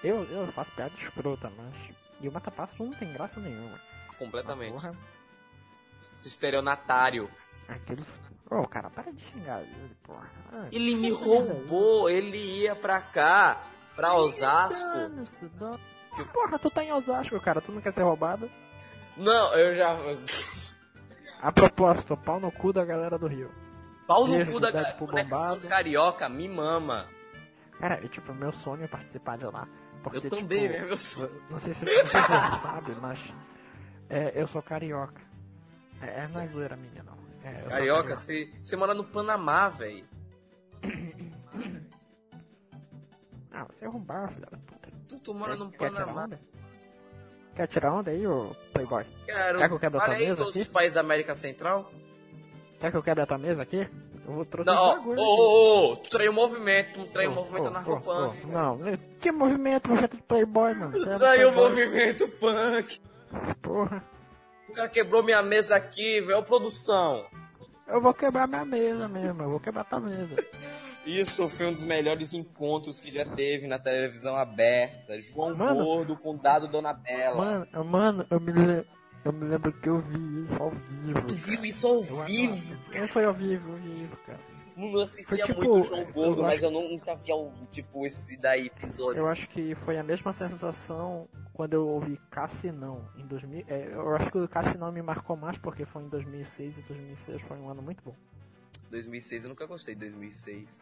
[0.04, 1.94] Eu, eu faço piada escrota, mas.
[2.20, 3.78] E o mata-pássaro não tem graça nenhuma.
[4.18, 4.72] Completamente.
[4.72, 4.94] Porra,
[6.22, 7.30] Estelionatário.
[7.68, 8.04] aquele.
[8.50, 10.28] Ô, cara, para de xingar ele, porra.
[10.52, 13.62] Ah, Ele me que merda roubou, ele ia pra cá,
[13.94, 14.88] pra Osasco.
[14.90, 15.80] Dane-se, dane-
[16.32, 18.50] Porra, tu tá em Osasco, cara, tu não quer ser roubado?
[19.16, 19.94] Não, eu já.
[21.42, 23.50] A propósito, pau no cu da galera do Rio.
[24.06, 25.68] Pau no Beijo, cu da cidade ga- pro conexão bombado.
[25.68, 27.06] carioca, me mama.
[27.78, 29.66] Cara, eu, tipo, meu sonho é participar de lá.
[30.02, 31.42] Porque, Eu também, tipo, né, meu sonho.
[31.50, 33.34] Não sei se, você sabe, mas
[34.08, 35.20] é, eu sou carioca.
[36.02, 37.18] É, é não é zoeira minha, não.
[37.42, 40.04] É, sou Carioca, você, você mora no Panamá, velho.
[43.52, 44.88] Ah, você é arrombar, filha da puta.
[45.08, 46.28] Tu, tu mora no Panamá.
[47.54, 49.04] Quer tirar onda aí, ô playboy?
[49.26, 49.58] Quero.
[49.58, 50.60] Quer que eu quebre a tua mesa todos aqui?
[50.60, 51.90] os países da América Central.
[52.78, 53.88] Quer que eu quebre a tua mesa aqui?
[54.26, 57.64] Eu vou trouxe Não, ô, ô, ô, tu traiu o movimento, tu traiu o movimento
[57.64, 58.46] ô, anarcopunk.
[58.46, 58.78] ô, ô, Não,
[59.20, 59.88] que movimento?
[59.88, 60.92] Movimento de playboy, mano.
[60.92, 63.00] Tu é traiu o movimento punk.
[63.60, 64.04] Porra.
[64.68, 66.42] O cara quebrou minha mesa aqui, velho.
[66.44, 67.26] Produção.
[67.88, 70.36] Eu vou quebrar minha mesa mesmo, eu vou quebrar tua mesa.
[71.06, 75.20] Isso foi um dos melhores encontros que já teve na televisão aberta.
[75.20, 75.82] João Mano.
[75.82, 77.36] Gordo com Dado Dona Bela.
[77.36, 78.86] Mano, eu- mano, eu me, le...
[79.24, 81.22] eu me lembro que eu vi isso ao vivo.
[81.26, 82.78] tu viu isso ao Eu vivo?
[82.90, 83.08] adoro.
[83.08, 84.38] Foi ao vivo, ao vivo, cara.
[84.76, 87.32] Mano, eu assistia Foi tipo, muito o João eu Gordo, acho- mas eu nunca vi
[87.32, 89.18] ao, tipo esse daí episódio.
[89.20, 93.64] Eu acho que foi a mesma sensação quando eu ouvi Cassinão em 2000.
[93.68, 97.42] É, eu acho que o Cassinão me marcou mais porque foi em 2006 e 2006
[97.42, 98.14] foi um ano muito bom.
[98.90, 100.80] 2006 eu nunca gostei de 2006.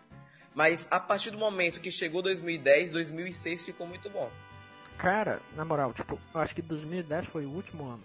[0.55, 4.31] Mas a partir do momento que chegou 2010, 2006 ficou muito bom.
[4.97, 8.03] Cara, na moral, tipo, eu acho que 2010 foi o último ano.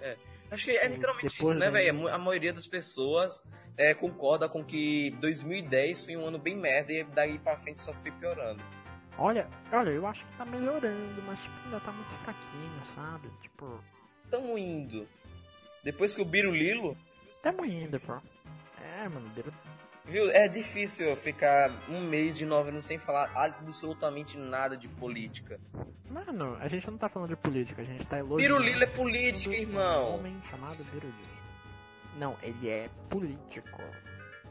[0.00, 0.16] É.
[0.50, 2.08] Acho que é literalmente Depois isso, né, velho?
[2.08, 3.42] A maioria das pessoas
[3.76, 7.94] é, concorda com que 2010 foi um ano bem merda e daí pra frente só
[7.94, 8.62] foi piorando.
[9.16, 13.30] Olha, olha, eu acho que tá melhorando, mas tipo, ainda tá muito fraquinho, sabe?
[13.40, 13.82] Tipo,
[14.30, 15.06] Tamo indo.
[15.84, 16.96] Depois que o Birulilo,
[17.42, 18.18] tamo indo, pô.
[18.82, 19.52] É, mano, deu-
[20.04, 20.30] viu?
[20.30, 25.60] É difícil eu ficar um mês de novembro sem falar absolutamente nada de política.
[26.10, 28.42] Mano, a gente não tá falando de política, a gente tá elogiando.
[28.58, 30.14] Birulilo é política, um irmão.
[30.16, 31.32] homem chamado Birulilo.
[32.18, 33.80] Não, ele é político.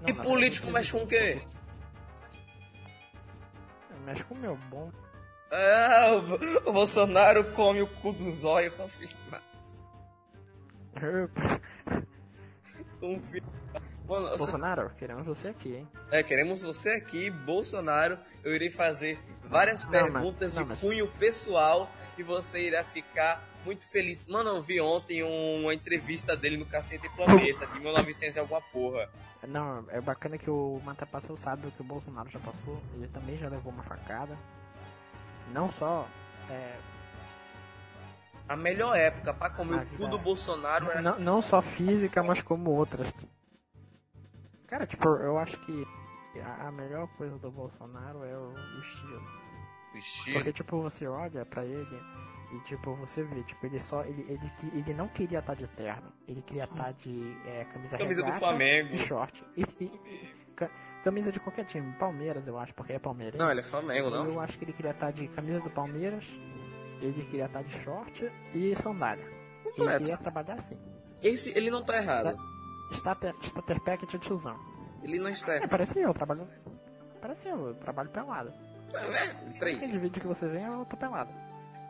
[0.01, 1.41] Não, E político mexe com o quê?
[4.05, 4.91] Mexe com o meu bom.
[5.51, 6.07] Ah,
[6.65, 9.43] o, o Bolsonaro come o cu do zóio confirmado.
[12.99, 13.51] Confirmado.
[14.11, 15.87] Mano, você- Bolsonaro, queremos você aqui, hein?
[16.11, 18.17] é, queremos você aqui, Bolsonaro.
[18.43, 23.41] Eu irei fazer várias Não, perguntas não, de mas- cunho pessoal e você irá ficar
[23.63, 24.27] muito feliz.
[24.27, 28.61] Mano, eu vi ontem um- uma entrevista dele no Cacete Planeta, de 1900 e alguma
[28.73, 29.07] porra.
[29.47, 32.81] Não, é bacana que o Mata passou sabe o que o Bolsonaro já passou.
[32.95, 34.37] Ele também já levou uma facada.
[35.53, 36.07] Não só.
[36.49, 36.75] É,
[38.49, 42.21] A melhor época pra comer Ah, o cu do Bolsonaro era não, não só física,
[42.21, 43.07] mas como outras.
[44.71, 45.85] Cara, tipo, eu acho que
[46.43, 49.21] a, melhor coisa do Bolsonaro é o, estilo.
[49.93, 50.35] o estilo.
[50.37, 51.99] Porque, tipo, você olha pra ele
[52.53, 54.01] e, tipo, você vê, tipo, ele só.
[54.03, 56.11] Ele, ele, ele não queria estar de terno.
[56.27, 58.89] Ele queria estar de é, camisa Camisa do regata Flamengo.
[58.93, 59.45] E short.
[59.57, 60.71] E, e- ca-
[61.03, 61.91] camisa de qualquer time.
[61.99, 63.37] Palmeiras, eu acho, porque é Palmeiras.
[63.39, 64.25] Não, ele é Flamengo, não?
[64.25, 66.25] Eu acho que ele queria estar de camisa do Palmeiras.
[67.01, 69.25] Ele queria estar de short e sandália.
[69.65, 69.97] Ele Completo.
[69.99, 70.79] queria trabalhar assim.
[71.21, 72.37] Esse, ele não tá errado.
[72.91, 74.55] Está ter, está ter packet de tiozão.
[75.03, 76.47] Ele não está É, parece eu, trabalho.
[77.21, 78.53] Parece eu, eu trabalho pelado.
[78.93, 79.27] É,
[79.57, 79.75] peraí.
[79.75, 81.31] Aquele vídeo que você vê, eu tô pelado.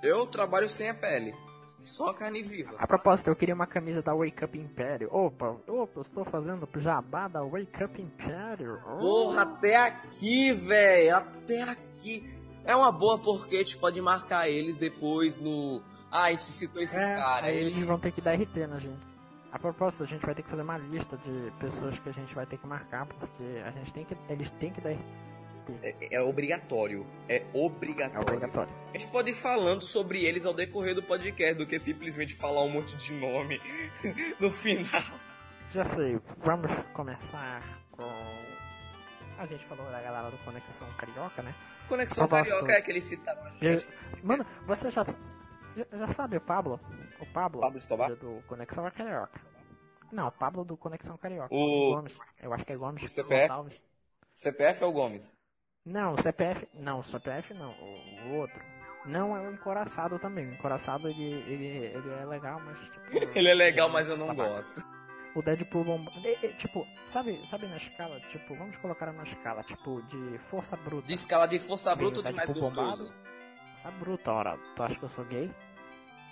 [0.04, 1.34] Eu trabalho sem a pele.
[1.84, 2.76] Só carne viva.
[2.78, 5.10] A propósito, eu queria uma camisa da Wake Up Império.
[5.12, 8.80] Opa, opa, eu estou fazendo jabá da Wake Up Império.
[8.86, 8.98] Oh.
[8.98, 11.16] Porra, até aqui, velho.
[11.18, 12.40] Até aqui.
[12.64, 15.82] É uma boa porque a gente pode marcar eles depois no.
[16.12, 17.46] Ah, a gente citou esses É, caras.
[17.50, 17.72] aí Ele...
[17.72, 19.11] eles vão ter que dar RT na gente.
[19.52, 22.34] A propósito, a gente vai ter que fazer uma lista de pessoas que a gente
[22.34, 24.16] vai ter que marcar, porque a gente tem que.
[24.30, 24.92] Eles têm que dar.
[25.84, 27.06] É, é obrigatório.
[27.28, 28.22] É É obrigatório.
[28.22, 28.74] obrigatório.
[28.94, 32.64] A gente pode ir falando sobre eles ao decorrer do podcast do que simplesmente falar
[32.64, 33.62] um monte de nome
[34.40, 35.02] no final.
[35.72, 37.62] Já sei, vamos começar
[37.92, 38.04] com.
[39.38, 41.54] A gente falou da galera do Conexão Carioca, né?
[41.88, 42.28] Conexão.
[42.28, 43.40] Carioca é aquele citado.
[44.24, 45.06] Mano, você já,
[45.76, 46.80] já, já sabe o Pablo?
[47.20, 48.16] O Pablo, Pablo Escobar?
[48.16, 49.40] do Conexão Carioca.
[50.12, 51.54] Não, o Pablo do Conexão Carioca.
[51.54, 52.18] O- Gomes.
[52.42, 53.04] Eu acho que é Gomes.
[53.04, 53.48] O CPF?
[53.48, 53.82] Gonçalves.
[54.36, 55.34] CPF é o Gomes.
[55.86, 56.68] Não, o CPF.
[56.74, 57.72] Não, o CPF não.
[57.72, 58.62] O, o outro.
[59.06, 60.48] Não é o encoraçado também.
[60.48, 63.02] O encoraçado ele, ele, ele é legal, mas tipo.
[63.38, 64.82] Ele é legal, mas eu não tá gosto.
[65.34, 66.12] O Deadpool bomba.
[66.26, 68.20] é, é, tipo, sabe, sabe na escala?
[68.28, 71.08] Tipo, vamos colocar na escala, tipo, de força bruta.
[71.08, 72.70] De escala de força bruta de mais gostoso.
[72.76, 73.12] bombado.
[73.82, 74.58] Força bruta, ora.
[74.76, 75.50] Tu acha que eu sou gay?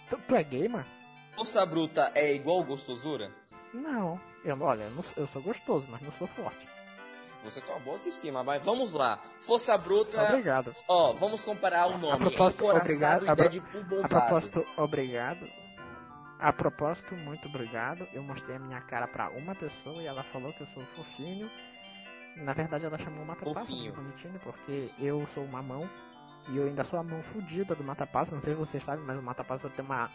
[0.10, 0.86] Tu, tu é gay, mano?
[1.36, 3.32] Força bruta é igual gostosura?
[3.74, 4.20] Não.
[4.44, 6.68] Eu, olha, eu, não sou- eu sou gostoso, mas não sou forte.
[7.44, 9.18] Você tem uma boa autoestima, mas vamos lá.
[9.42, 10.22] Força bruta.
[10.24, 10.76] Obrigado.
[10.88, 12.14] Ó, vamos comparar o nome.
[12.14, 13.30] A propósito, obrigado.
[13.30, 15.48] A, pro- a propósito, obrigado.
[16.40, 18.08] A propósito, muito obrigado.
[18.14, 21.50] Eu mostrei a minha cara pra uma pessoa e ela falou que eu sou fofinho.
[22.38, 23.94] Na verdade, ela chamou o Mata-Passa de Fofinho.
[23.94, 25.90] bonitinho porque eu sou uma mão
[26.50, 28.36] e eu ainda sou a mão fodida do Mata-Passa.
[28.36, 30.10] Não sei se vocês sabem, mas o Mata-Passa tem uma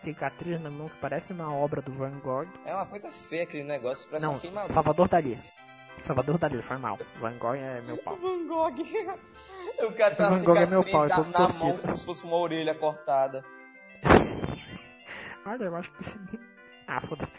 [0.00, 2.46] cicatriz na mão que parece uma obra do Van Gogh.
[2.64, 4.72] É uma coisa feia aquele negócio, parece Não, uma queimadura.
[4.72, 5.38] Salvador Dali.
[6.02, 6.98] Salvador Dali, foi mal.
[7.20, 8.16] Van Gogh é meu pau.
[8.20, 8.76] Van Gogh.
[9.86, 12.36] O cara tá Van Gogh é meu pau, na, na mão como se fosse uma
[12.36, 13.44] orelha cortada.
[15.46, 16.02] Olha, eu acho que.
[16.02, 16.18] esse-
[16.86, 17.32] Ah, foda-se.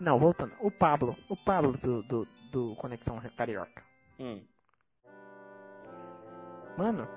[0.00, 0.52] Não, voltando.
[0.60, 1.16] O Pablo.
[1.28, 3.82] O Pablo do, do, do Conexão Carioca.
[4.18, 4.42] Hum.
[6.76, 7.08] Mano,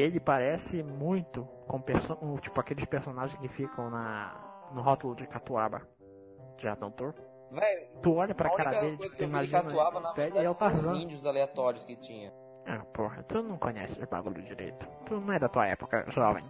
[0.00, 1.80] ele parece muito com
[2.40, 5.82] tipo aqueles personagens que ficam na no rótulo de Catuaba.
[6.58, 7.14] Já notou?
[7.50, 10.54] Véi, Tu olha pra a cara dele, tipo, imagina Catuaba, na ele é verdade, o
[10.54, 10.96] foram os Tarzan.
[10.98, 12.32] índios aleatórios que tinha.
[12.66, 14.86] Ah, porra, tu não conhece o bagulho direito.
[15.06, 16.44] Tu não é da tua época, jovem.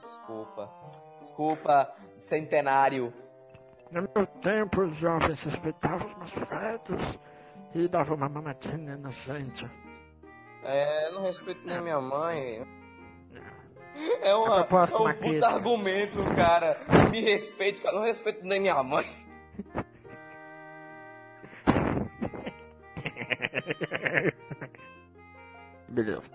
[0.00, 0.70] Desculpa.
[1.18, 3.12] Desculpa, centenário.
[3.90, 7.18] No meu tempo, os jovens respeitavam os mais velhos
[7.74, 9.68] e davam uma mamadinha na gente.
[10.62, 12.64] É, eu não respeito nem minha mãe.
[14.22, 16.78] É, uma, A proposta, é um puta argumento, cara.
[17.10, 17.96] Me respeito, cara.
[17.96, 19.04] Não respeito nem minha mãe.
[25.88, 26.28] Beleza.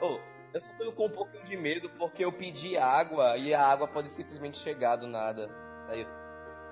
[0.00, 0.18] Ô,
[0.54, 3.88] eu só tô com um pouquinho de medo porque eu pedi água e a água
[3.88, 5.50] pode simplesmente chegar do nada.
[5.88, 6.06] Aí,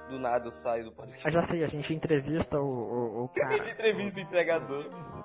[0.08, 1.26] do nada eu saio do podcast.
[1.26, 3.58] Eu já sei, a gente entrevista o, o, o cara.
[3.58, 5.19] de entrevista do entregador.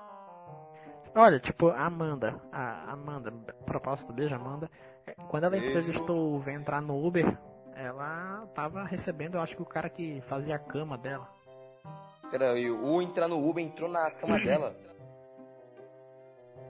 [1.16, 3.32] Olha, tipo, a Amanda, a Amanda,
[3.64, 4.70] propósito, beijo, Amanda.
[5.06, 5.68] é, Quando ela Beijo.
[5.70, 7.26] entrevistou o entrar no Uber,
[7.74, 11.26] ela tava recebendo, eu acho que o cara que fazia a cama dela.
[12.30, 14.76] Cara, e o entrar no Uber entrou na cama dela.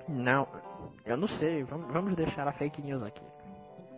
[0.08, 0.46] Não,
[1.04, 3.24] eu não sei, vamos, vamos deixar a fake news aqui.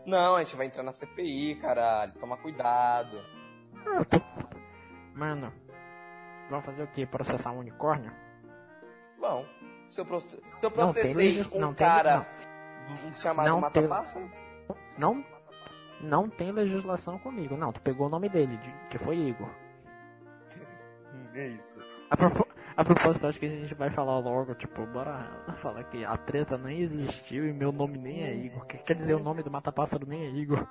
[0.07, 2.15] Não, a gente vai entrar na CPI, caralho.
[2.15, 3.21] Toma cuidado.
[3.85, 4.21] Eu tô-
[5.15, 5.53] Mano,
[6.49, 7.05] vamos fazer o quê?
[7.05, 8.11] Processar um unicórnio?
[9.21, 9.45] Bom,
[9.89, 12.27] se eu, se eu Não, tem processei legis- um não tem- cara
[13.07, 14.31] um chamado Não Mata tem- Pássaro,
[14.99, 15.25] Não,
[16.01, 17.57] não tem legislação comigo.
[17.57, 19.49] Não, tu pegou o nome dele, de- que foi Igor.
[21.35, 21.75] é isso.
[22.11, 22.47] A, propo-
[22.77, 25.29] a propósito, acho que a gente vai falar logo, tipo, bora
[25.61, 28.65] falar que a treta nem existiu e meu nome nem é Igor.
[28.67, 30.67] Quer, quer dizer, o nome do Mata-Pássaro nem é Igor.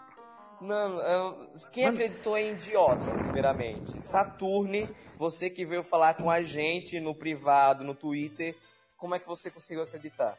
[0.60, 4.02] Não, eu- quem Mano- acreditou é idiota, primeiramente.
[4.04, 8.56] Saturne, você que veio falar com a gente no privado, no Twitter,
[8.98, 10.38] como é que você conseguiu acreditar?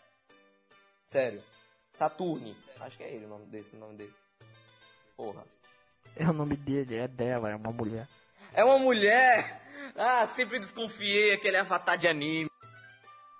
[1.06, 1.42] Sério.
[1.92, 2.56] Saturne.
[2.80, 4.14] Acho que é ele o nome desse, o nome dele.
[5.16, 5.44] Porra.
[6.16, 8.06] É o nome dele, é dela, é uma mulher.
[8.52, 9.62] É uma mulher!
[9.96, 12.50] Ah, sempre desconfiei aquele avatar de anime.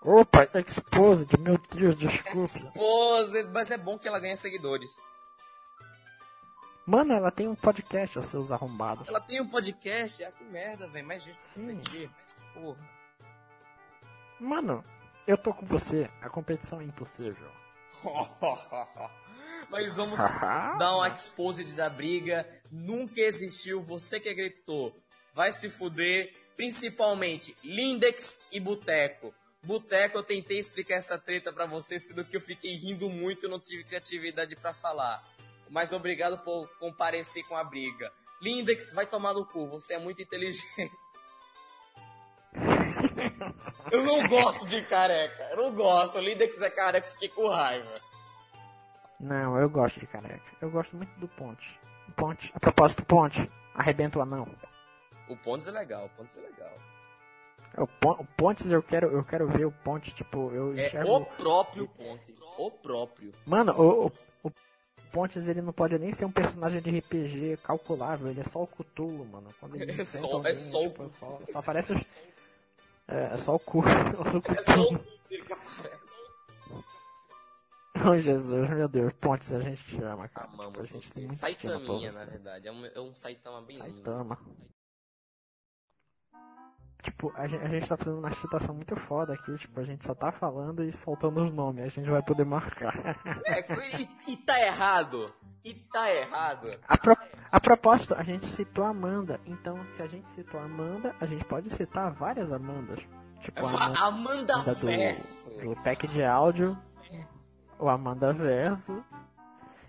[0.01, 2.73] Opa, Exposed, meu Deus, desculpa.
[2.73, 4.91] Pose, mas é bom que ela ganha seguidores.
[6.87, 9.07] Mano, ela tem um podcast, os seus arrombados.
[9.07, 11.07] Ela tem um podcast, ah, que merda, velho.
[11.07, 12.11] Mais gente Sim.
[12.55, 12.99] Porra.
[14.41, 14.83] Mano,
[15.29, 17.53] eu tô com você, a competição é impossível.
[19.69, 20.19] Mas vamos
[20.79, 22.49] dar um exposed da briga.
[22.73, 24.97] Nunca existiu, você que gritou.
[25.35, 29.35] Vai se fuder, principalmente Lindex e Boteco.
[29.63, 33.51] Boteco, eu tentei explicar essa treta pra você, sendo que eu fiquei rindo muito e
[33.51, 35.23] não tive criatividade pra falar.
[35.69, 38.11] Mas obrigado por comparecer com a briga.
[38.41, 40.65] Lindex, vai tomar no cu, você é muito inteligente.
[43.91, 46.19] Eu não gosto de careca, eu não gosto.
[46.21, 47.93] Lindex é careca, fiquei com raiva.
[49.21, 50.41] Não, eu gosto de careca.
[50.61, 51.79] Eu gosto muito do Ponte.
[52.17, 54.47] Ponte, a propósito, Ponte, arrebenta o anão.
[55.29, 56.73] O Pontes é legal, o Pontes é legal.
[57.77, 61.17] O, Pon- o Pontes eu quero, eu quero ver o Ponte, tipo, eu É enxergo...
[61.17, 63.33] o próprio Pontes, o próprio.
[63.47, 64.13] Mano, o, o,
[64.45, 64.53] o
[65.13, 68.67] Pontes ele não pode nem ser um personagem de RPG calculável, ele é só o
[68.67, 69.49] Cthulhu, mano.
[69.61, 72.03] Quando ele É só- é alguém, só o tipo, é só, só aparece os...
[73.09, 73.83] É, é só o cu.
[73.87, 75.99] É só o dele que aparece.
[78.07, 79.13] Oh, Jesus, meu Deus.
[79.15, 80.47] Pontes, a gente te ama, cara.
[80.47, 82.69] Tipo, a Amamos gente tem muita estima por Saitaminha, na verdade.
[82.69, 83.95] É um, é um Saitama bem lindo.
[83.95, 84.39] Saitama.
[87.09, 90.05] Tipo, a gente, a gente tá fazendo uma citação muito foda aqui, tipo, a gente
[90.05, 92.95] só tá falando e soltando os nomes, a gente vai poder marcar.
[93.47, 93.61] É,
[93.99, 95.33] e, e tá errado.
[95.65, 96.69] E tá errado.
[96.87, 97.17] A, pro,
[97.51, 101.25] a propósito, a gente citou a Amanda, então se a gente citou a Amanda, a
[101.25, 103.01] gente pode citar várias Amandas.
[103.41, 105.51] Tipo, a Amanda, Amanda Amanda Verso.
[105.51, 106.79] do, do pack de áudio,
[107.79, 109.03] o Amanda Verso.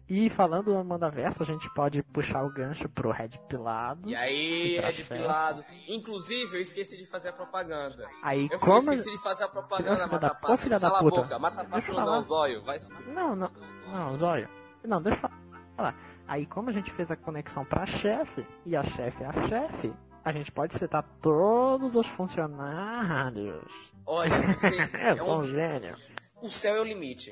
[0.10, 4.10] E falando do Amanda Verso, a gente pode puxar o gancho pro Red Pilado.
[4.10, 5.67] E aí, Red Pilados.
[5.88, 8.08] Inclusive, eu esqueci de fazer a propaganda.
[8.24, 8.91] Aí Eu como.
[8.91, 10.58] esqueci de fazer a propaganda, Mata Pássaro.
[10.58, 11.19] filha da Cala puta.
[11.19, 11.39] a boca.
[11.39, 12.22] Mata eu não, falar.
[12.22, 12.63] Zóio.
[12.63, 12.80] Vai
[13.13, 13.52] Não, não,
[13.91, 14.50] não, Zóio.
[14.84, 15.30] Não, deixa eu
[15.78, 15.95] falar.
[16.28, 19.93] Aí, como a gente fez a conexão pra chefe, e a chefe é a chefe,
[20.26, 23.63] a gente pode citar todos os funcionários.
[24.06, 24.69] Olha, você.
[24.98, 25.95] É, é sou um um- gênio.
[26.41, 27.32] O céu é o limite.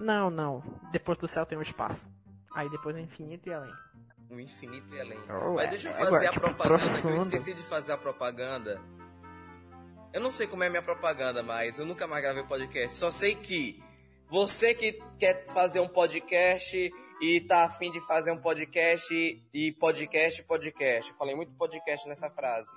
[0.00, 0.62] Não, não.
[0.90, 2.04] Depois do céu tem um espaço.
[2.54, 3.72] Aí depois é infinito e além.
[4.30, 5.18] O infinito e além.
[5.28, 7.92] Oh, Mas é, deixa eu é, fazer a tipo, propaganda, que eu esqueci de fazer
[7.92, 8.80] a propaganda.
[10.12, 12.96] Eu não sei como é minha propaganda, mas eu nunca mais gravei podcast.
[12.96, 13.80] Só sei que
[14.28, 19.12] você que quer fazer um podcast e tá afim de fazer um podcast
[19.52, 21.10] e podcast, podcast.
[21.10, 22.68] Eu falei muito podcast nessa frase.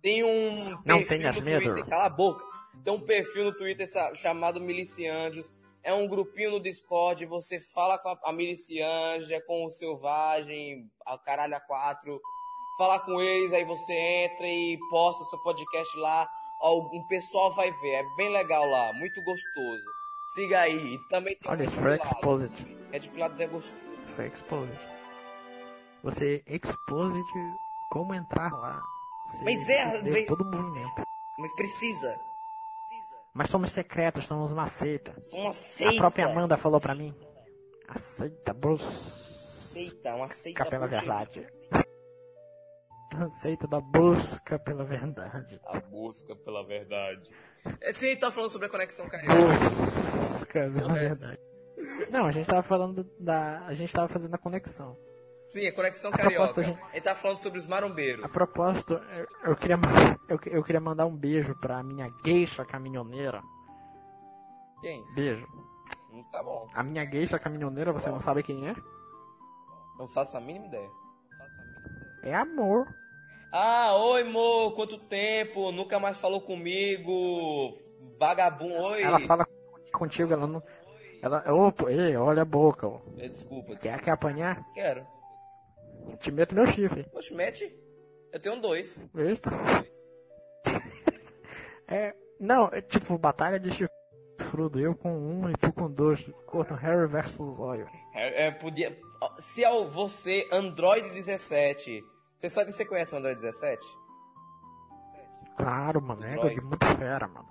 [0.00, 1.64] Tem um Não perfil tenhas no medo.
[1.64, 2.44] Twitter, cala a boca.
[2.82, 5.54] Tem um perfil no Twitter chamado Milicianjos.
[5.84, 11.56] É um grupinho no Discord, você fala com a, Milicianja, com o Selvagem, a Caralho
[11.56, 12.20] a 4,
[12.78, 16.28] fala com eles, aí você entra e posta seu podcast lá,
[16.60, 19.82] algum pessoal vai ver, é bem legal lá, muito gostoso.
[20.34, 22.66] Siga aí, e também tem Olha, isso Red foi exposed.
[22.92, 23.82] Red Pilados é gostoso.
[23.98, 24.78] Isso foi exposed.
[26.04, 27.24] Você exposed
[27.90, 28.80] como entrar lá.
[29.28, 31.02] Você Mas é, mas- todo o movimento.
[31.38, 32.20] Mas precisa.
[33.34, 35.14] Mas somos secretos, somos uma seita.
[35.32, 35.94] Uma seita.
[35.94, 37.14] A própria Amanda falou pra mim.
[37.88, 39.10] Aceita, Bruce.
[39.72, 41.06] Seita, uma seita Pela bolchevique.
[41.40, 41.46] verdade.
[43.42, 45.60] Seita da busca pela verdade.
[45.66, 47.30] A busca pela verdade.
[47.82, 49.34] É, sim, tá falando sobre a conexão carioca.
[50.30, 51.38] Busca pela verdade.
[52.10, 53.66] Não, a gente tava falando da.
[53.66, 54.96] A gente tava fazendo a conexão.
[55.52, 56.34] Sim, a conexão A carioca.
[56.36, 58.24] propósito, gente- Ele tá falando sobre os marombeiros.
[58.24, 59.76] A propósito, eu, eu queria,
[60.28, 63.42] eu, eu queria mandar um beijo pra minha geisha caminhoneira.
[64.80, 65.04] Quem?
[65.14, 65.46] Beijo.
[66.10, 66.66] Hum, Tá bom.
[66.74, 68.74] A minha geisha caminhoneira, você não sabe quem é?
[69.98, 70.88] Não faço a mínima ideia.
[72.22, 72.86] É amor.
[73.52, 75.70] Ah, oi, Mo, quanto tempo?
[75.72, 77.78] Nunca mais falou comigo.
[78.18, 79.02] Vagabundo, oi.
[79.02, 79.46] Ela fala
[79.92, 80.62] contigo, ela não.
[81.22, 81.44] Ela.
[81.52, 83.00] Opa, ei, olha a boca, ó.
[83.18, 83.98] É, Desculpa, Quer, desculpa.
[84.04, 84.62] quer apanhar?
[84.72, 85.06] Quero.
[86.18, 87.04] Te meto meu chifre.
[87.12, 87.72] Poxa, mete.
[88.32, 89.02] Eu tenho dois.
[89.12, 89.50] Besta.
[91.88, 92.14] É.
[92.40, 94.80] Não, é tipo, batalha de chifrudo.
[94.80, 96.24] Eu com um e tu com dois.
[96.46, 97.86] Contra Harry versus Zóio.
[98.14, 98.98] É, é, podia...
[99.38, 102.02] Se é você, Android 17...
[102.38, 103.78] Você sabe que você conhece o Android 17?
[105.56, 106.24] Claro, mano.
[106.24, 106.54] É Dói.
[106.54, 107.48] de muito fera, mano.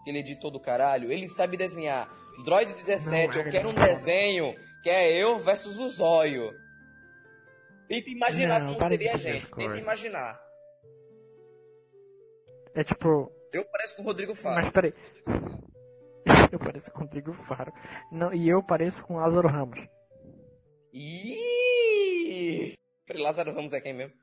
[0.00, 1.10] Aquele editor do caralho.
[1.10, 2.10] Ele sabe desenhar.
[2.38, 6.52] Android 17, Não, é eu quero um desenho que é eu versus o Zóio.
[7.88, 9.46] Tenta imaginar Não, como seria a gente.
[9.54, 10.40] Tenta imaginar.
[12.74, 13.30] É tipo.
[13.52, 14.56] Eu pareço com o Rodrigo Faro.
[14.56, 14.92] Mas peraí.
[16.50, 17.72] Eu pareço com o Rodrigo Faro.
[18.12, 19.80] Não, e eu pareço com o Lázaro Ramos.
[20.92, 22.74] Ih!
[23.04, 24.14] Peraí, Lázaro Ramos é quem mesmo?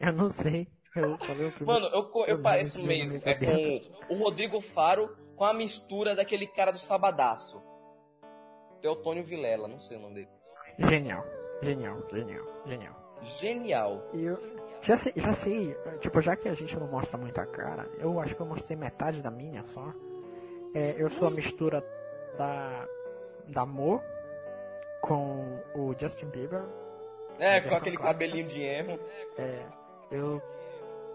[0.00, 0.66] Eu não sei.
[0.96, 1.64] Eu falei o.
[1.64, 3.20] Mano, eu, eu Eu pareço mesmo.
[3.24, 7.62] É com o Rodrigo Faro com a mistura daquele cara do Sabadaço.
[8.80, 10.28] Teotônio Vilela, não sei o nome dele.
[10.78, 11.24] Genial.
[11.62, 12.94] Genial, genial, genial.
[13.22, 14.02] Genial.
[14.12, 14.38] E eu
[14.80, 18.34] já sei, já sei, tipo, já que a gente não mostra muita cara, eu acho
[18.34, 19.92] que eu mostrei metade da minha só.
[20.74, 21.84] É, eu sou a mistura
[22.36, 22.86] da
[23.48, 24.00] da Mo
[25.00, 26.62] com o Justin Bieber.
[27.38, 28.02] É, com aquele clássica.
[28.04, 28.98] cabelinho de erro.
[29.36, 29.62] É,
[30.10, 30.40] eu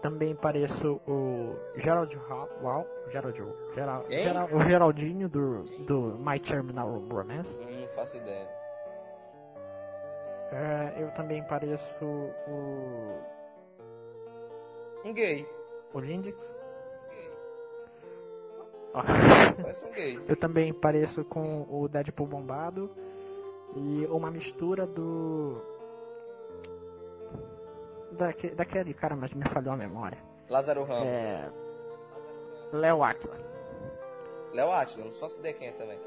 [0.02, 3.42] também pareço o Gerald Hall, Gerald,
[3.74, 4.22] Geral, Quem?
[4.24, 7.56] Geral- o Geraldinho do, do My Terminal Romance.
[7.56, 8.48] Hum, Não faço ideia.
[10.50, 13.20] É, eu também pareço o
[15.04, 15.46] Um gay.
[15.92, 16.38] o Lindix.
[18.94, 19.02] Ó.
[19.60, 20.18] Parece um gay.
[20.26, 22.90] Eu também pareço com o Deadpool bombado
[23.76, 25.60] e uma mistura do
[28.12, 30.18] daque, daquele cara, mas me falhou a memória.
[30.48, 31.06] Lázaro Ramos.
[31.06, 31.50] É
[32.72, 33.36] Léo Aquila.
[34.52, 35.98] Léo Átila, não faço ideia quem é também.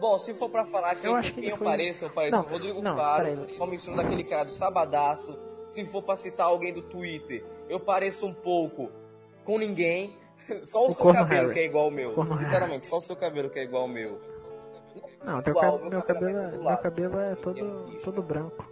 [0.00, 2.10] Bom, se for pra falar quem, Eu acho que quem ele eu foi- pareço, eu
[2.10, 3.56] pareço Não, Rodrigo não, Faro, peraí.
[3.58, 5.36] com a mistura daquele cara do Sabadaço.
[5.68, 8.90] Se for pra citar alguém do Twitter, eu pareço um pouco
[9.44, 10.16] com ninguém.
[10.64, 11.52] Só o, O seu Corno cabelo Harry.
[11.54, 12.14] que é igual ao meu.
[12.14, 12.44] Corno Harry.
[12.46, 14.20] Literalmente, só o seu cabelo que é igual ao meu.
[15.22, 17.58] Não, teu Igual, meu meu cabelo é cabelo, é, meu lado, cabelo é assim, todo,
[17.96, 18.64] é todo branco.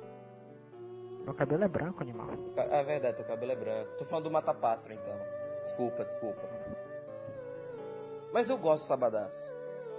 [1.25, 2.29] Meu cabelo é branco, animal.
[2.57, 3.93] É verdade, teu cabelo é branco.
[3.99, 5.12] Tô falando do Mata Pássaro, então.
[5.65, 6.49] Desculpa, desculpa.
[8.33, 9.53] Mas eu gosto do Sabadaço.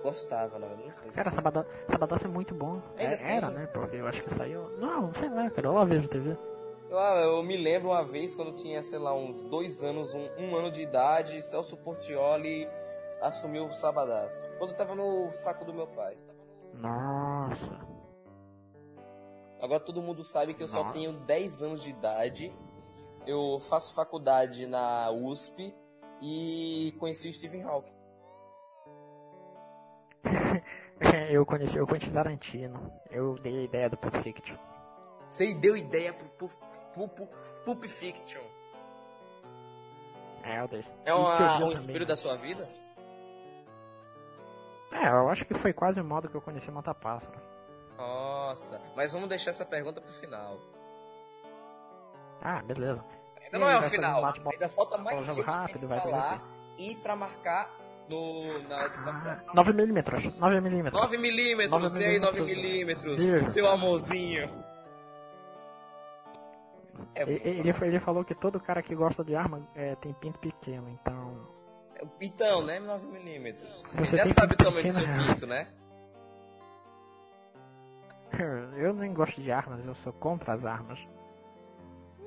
[0.03, 1.09] Gostava, verdade, não sei.
[1.09, 2.81] se- Cara, Sabadão, Sabadaço é muito bom.
[2.97, 3.57] Ainda É- era, tem?
[3.57, 3.67] né?
[3.67, 4.69] Porque eu acho que saiu.
[4.77, 5.67] Não, sei lá, cara.
[5.67, 6.37] Eu lá vejo TV.
[6.91, 10.29] Ah, eu me lembro uma vez quando eu tinha, sei lá, uns dois anos, um,
[10.39, 12.67] um ano de idade, Celso Portioli
[13.21, 14.47] assumiu o Sabadaço.
[14.57, 16.17] Quando eu tava no saco do meu pai.
[16.73, 17.85] Nossa.
[19.61, 20.93] Agora todo mundo sabe que eu só Nossa.
[20.93, 22.53] tenho 10 anos de idade.
[23.25, 25.75] Eu faço faculdade na USP
[26.21, 27.96] e conheci o Stephen Hawking.
[31.29, 32.91] eu conheci, eu conheci Tarantino.
[33.09, 34.57] Eu dei a ideia do Pulp Fiction.
[35.27, 36.51] Você deu ideia pro Pulp,
[36.93, 37.19] Pulp,
[37.65, 38.41] Pulp Fiction.
[40.43, 40.85] É, eu dei.
[41.05, 42.07] É uma, um espírito né?
[42.07, 42.69] da sua vida?
[44.91, 47.37] É, eu acho que foi quase o modo que eu conheci Mata Pássaro.
[47.97, 50.57] Nossa, mas vamos deixar essa pergunta pro final.
[52.41, 53.03] Ah, beleza.
[53.41, 54.23] Ainda não é o final.
[54.25, 56.41] Ainda falta mais gente pra rápido, ter falar
[56.77, 57.69] e pra marcar
[58.09, 58.85] no, na.
[58.85, 60.03] Ah, 9mm,
[60.39, 60.91] 9mm.
[60.93, 63.19] 9 milímetros, Nove e aí 9 milímetros.
[63.19, 63.47] milímetros, Viu?
[63.49, 64.49] seu amorzinho.
[67.15, 70.39] É, Ele, ele, ele falou que todo cara que gosta de arma é, tem pinto
[70.39, 71.47] pequeno, então.
[72.21, 73.81] então, né, 9 milímetros.
[73.93, 75.67] Você Você já sabe o tamanho do seu pequeno, pinto, né?
[78.77, 80.99] Eu nem gosto de armas, eu sou contra as armas.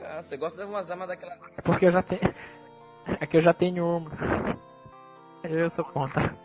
[0.03, 1.35] Ah, você gosta de umas armas daquela...
[1.57, 2.21] É porque eu já tenho.
[3.21, 4.11] É que eu já tenho uma.
[5.45, 6.37] Eu sou contra.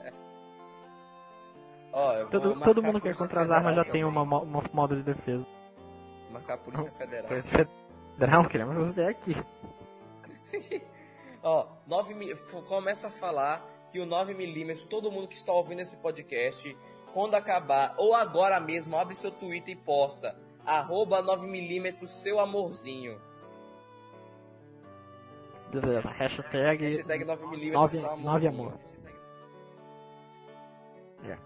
[1.92, 5.04] Ó, Todo, todo mundo que é contra as armas já tem uma, uma modo de
[5.04, 5.46] defesa.
[6.32, 7.28] Marcar a Polícia Federal.
[7.28, 7.70] Polícia
[8.14, 9.36] Federal, queremos você aqui.
[11.44, 12.32] Ó, 9 mi...
[12.32, 16.76] f- começa a falar que o 9mm, todo mundo que está ouvindo esse podcast,
[17.14, 20.36] quando acabar, ou agora mesmo, abre seu Twitter e posta.
[20.66, 23.22] Arroba 9mm seu amorzinho.
[25.72, 26.86] Beleza, hashtag.
[26.86, 28.52] Hashtag 9mm Nove- seu nove amorzinho.
[28.52, 28.80] amor.
[31.24, 31.38] É.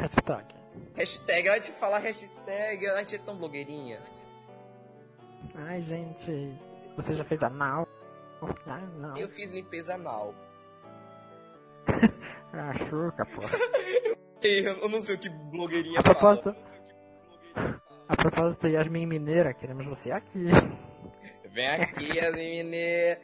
[0.00, 0.54] Hashtag.
[0.94, 3.98] Hashtag, vai te falar hashtag, a gente é tão blogueirinha.
[5.54, 6.52] Ai, gente.
[6.96, 7.88] Você já fez anal?
[8.66, 9.16] Ah, não.
[9.16, 10.34] Eu fiz limpeza anal.
[12.52, 13.42] Ah, chuca, pô.
[14.42, 16.14] Eu não sei o que blogueirinha A fala.
[16.16, 16.54] propósito.
[18.08, 20.46] A propósito, Yasmin Mineira, queremos você aqui.
[21.50, 23.18] Vem aqui, Yasmine.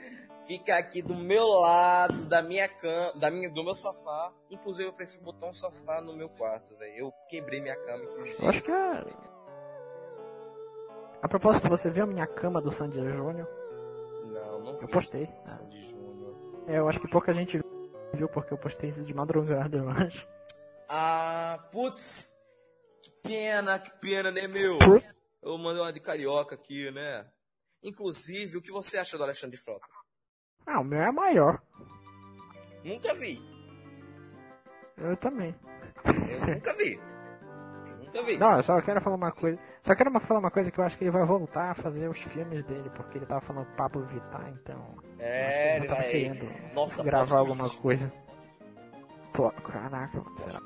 [0.47, 4.32] Fica aqui do meu lado, da minha cama, da minha, do meu sofá.
[4.51, 6.94] Inclusive, eu preciso botar um sofá no meu quarto, velho.
[6.97, 8.40] Eu quebrei minha cama esses Eu dias.
[8.42, 9.05] acho que é.
[11.22, 13.49] A propósito, você viu a minha cama do Sandy Júnior?
[14.24, 15.28] Não, não Eu vi postei.
[15.44, 16.64] Sandy Júnior.
[16.68, 17.61] É, eu acho que pouca gente
[18.12, 20.28] viu porque eu postei isso de madrugada, eu acho.
[20.88, 22.32] Ah, putz.
[23.03, 24.78] Que pena, que pena, né, meu?
[24.78, 25.12] Putz.
[25.42, 27.26] Eu mandei uma de carioca aqui, né?
[27.87, 29.87] Inclusive, o que você acha do Alexandre Frota?
[30.66, 31.62] Ah, o meu é maior.
[32.84, 33.41] Nunca vi.
[34.97, 35.55] Eu também.
[36.05, 37.01] Eu nunca vi.
[38.05, 38.37] Nunca vi.
[38.39, 39.59] Não, eu só quero falar uma coisa.
[39.82, 42.18] Só quero falar uma coisa que eu acho que ele vai voltar a fazer os
[42.18, 44.97] filmes dele, porque ele tava falando Pablo Vittar, então.
[45.18, 46.11] É, ele ele vai.
[46.11, 47.78] querendo Nossa, gravar alguma twist.
[47.80, 48.12] coisa.
[49.32, 50.61] Pô, caraca, será?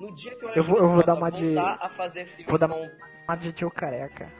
[0.00, 2.58] No dia que o Eu vou- eu vou dar uma de- a fazer filmes vou
[2.58, 2.68] dar.
[2.70, 4.30] Uma de tio careca.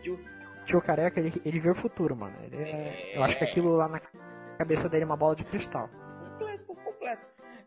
[0.00, 0.18] Tio,
[0.64, 2.34] Tio careca, ele, ele vê o futuro, mano.
[2.44, 4.00] Ele é- Eu acho que aquilo lá na
[4.58, 5.88] cabeça dele é uma bola de cristal.
[6.38, 7.22] completo, por completo.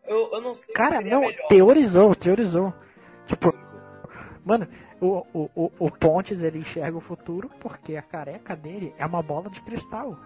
[0.06, 1.48] Eu, eu não sei Cara, não, melhor.
[1.48, 2.72] teorizou, teorizou.
[3.26, 3.52] Tipo,
[4.44, 4.68] mano,
[5.00, 9.22] o, o, o, o Pontes ele enxerga o futuro porque a careca dele é uma
[9.22, 10.16] bola de cristal.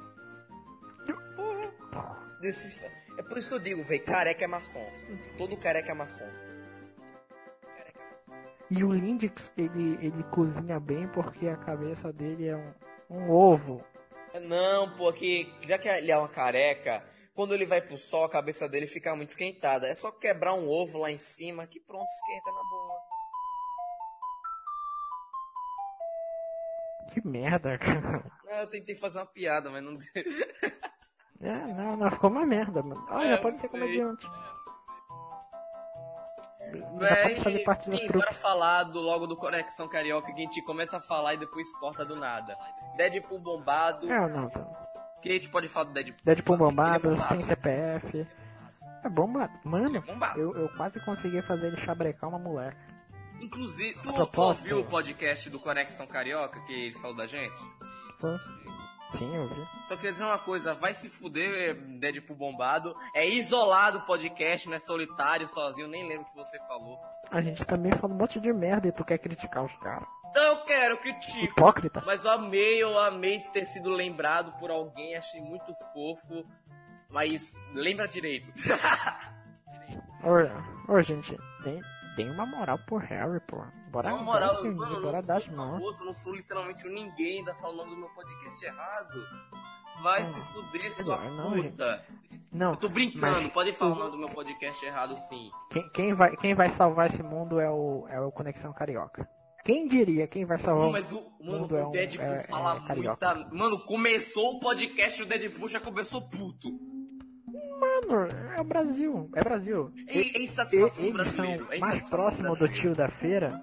[2.40, 2.84] Desse-
[3.18, 4.86] É por isso que eu digo, velho, careca é maçom.
[5.36, 6.28] Todo careca é maçom.
[8.70, 12.72] E o Lindix, ele, ele cozinha bem porque a cabeça dele é um,
[13.10, 13.84] um ovo.
[14.42, 17.02] Não, porque já que ele é uma careca,
[17.34, 19.88] quando ele vai pro sol, a cabeça dele fica muito esquentada.
[19.88, 23.00] É só quebrar um ovo lá em cima que pronto, esquenta na boa.
[27.12, 28.24] Que merda, cara.
[28.48, 30.06] Ah, eu tentei fazer uma piada, mas não deu.
[31.40, 33.04] É, não, não, ficou uma merda, mano.
[33.10, 34.26] Olha, É, pode ser comediante.
[36.78, 38.24] Já Véi, pode fazer parte da enfim, trupe.
[38.24, 41.70] bora falar do, logo do Conexão Carioca que a gente começa a falar e depois
[41.78, 42.56] corta do nada.
[42.96, 44.10] Deadpool bombado.
[44.10, 44.60] É, não, tá.
[45.16, 46.20] O que a gente pode falar do Deadpool?
[46.24, 47.28] Deadpool bombado, é bombado.
[47.34, 48.26] sem CPF.
[49.04, 49.52] É bombado.
[49.64, 50.40] Mano, É bombado.
[50.40, 52.76] eu, eu quase consegui fazer ele chabrecar uma moleque.
[53.40, 57.58] Inclusive, tu, tu ouviu o podcast do Conexão Carioca que ele falou da gente?
[58.18, 58.38] Só-
[59.14, 59.66] Sim, eu vi.
[59.86, 62.94] Só queria dizer uma coisa, vai se fuder, Deadpool bombado.
[63.14, 66.98] É isolado o podcast, não é solitário, sozinho, nem lembro o que você falou.
[67.30, 70.06] A gente também fala um monte de merda e tu quer criticar os caras.
[70.34, 71.44] Eu quero, critico.
[71.44, 72.02] Hipócrita.
[72.06, 76.44] Mas eu amei, eu amei de ter sido lembrado por alguém, achei muito fofo.
[77.10, 78.48] Mas lembra direito.
[80.22, 81.34] Ô, ô, gente,
[81.64, 81.80] tem,
[82.16, 83.62] tem uma moral por Harry, pô.
[83.90, 87.54] Bora, Na moral, bora, mano, eu bora dar famoso, não sou literalmente um ninguém, ainda
[87.54, 89.26] fala o nome do meu podcast errado.
[90.02, 92.04] Vai Ah, se fuder, sua não, puta.
[92.52, 95.50] Não, Eu tô brincando, mas pode falar o- do meu podcast errado sim.
[95.70, 99.28] Quem, quem vai, quem vai salvar esse mundo é o, é o Conexão Carioca.
[99.62, 102.24] Quem diria quem vai salvar Não, o mas o, mano, mundo é o um- Deadpool
[102.24, 103.34] é- fala é carioca.
[103.34, 103.54] muita.
[103.54, 106.68] Mano, começou o podcast, o Deadpool já começou puto.
[108.08, 109.92] Mano, é o Brasil, é Brasil.
[110.08, 111.46] E- eles são
[111.80, 113.62] mais próximos do tio da feira.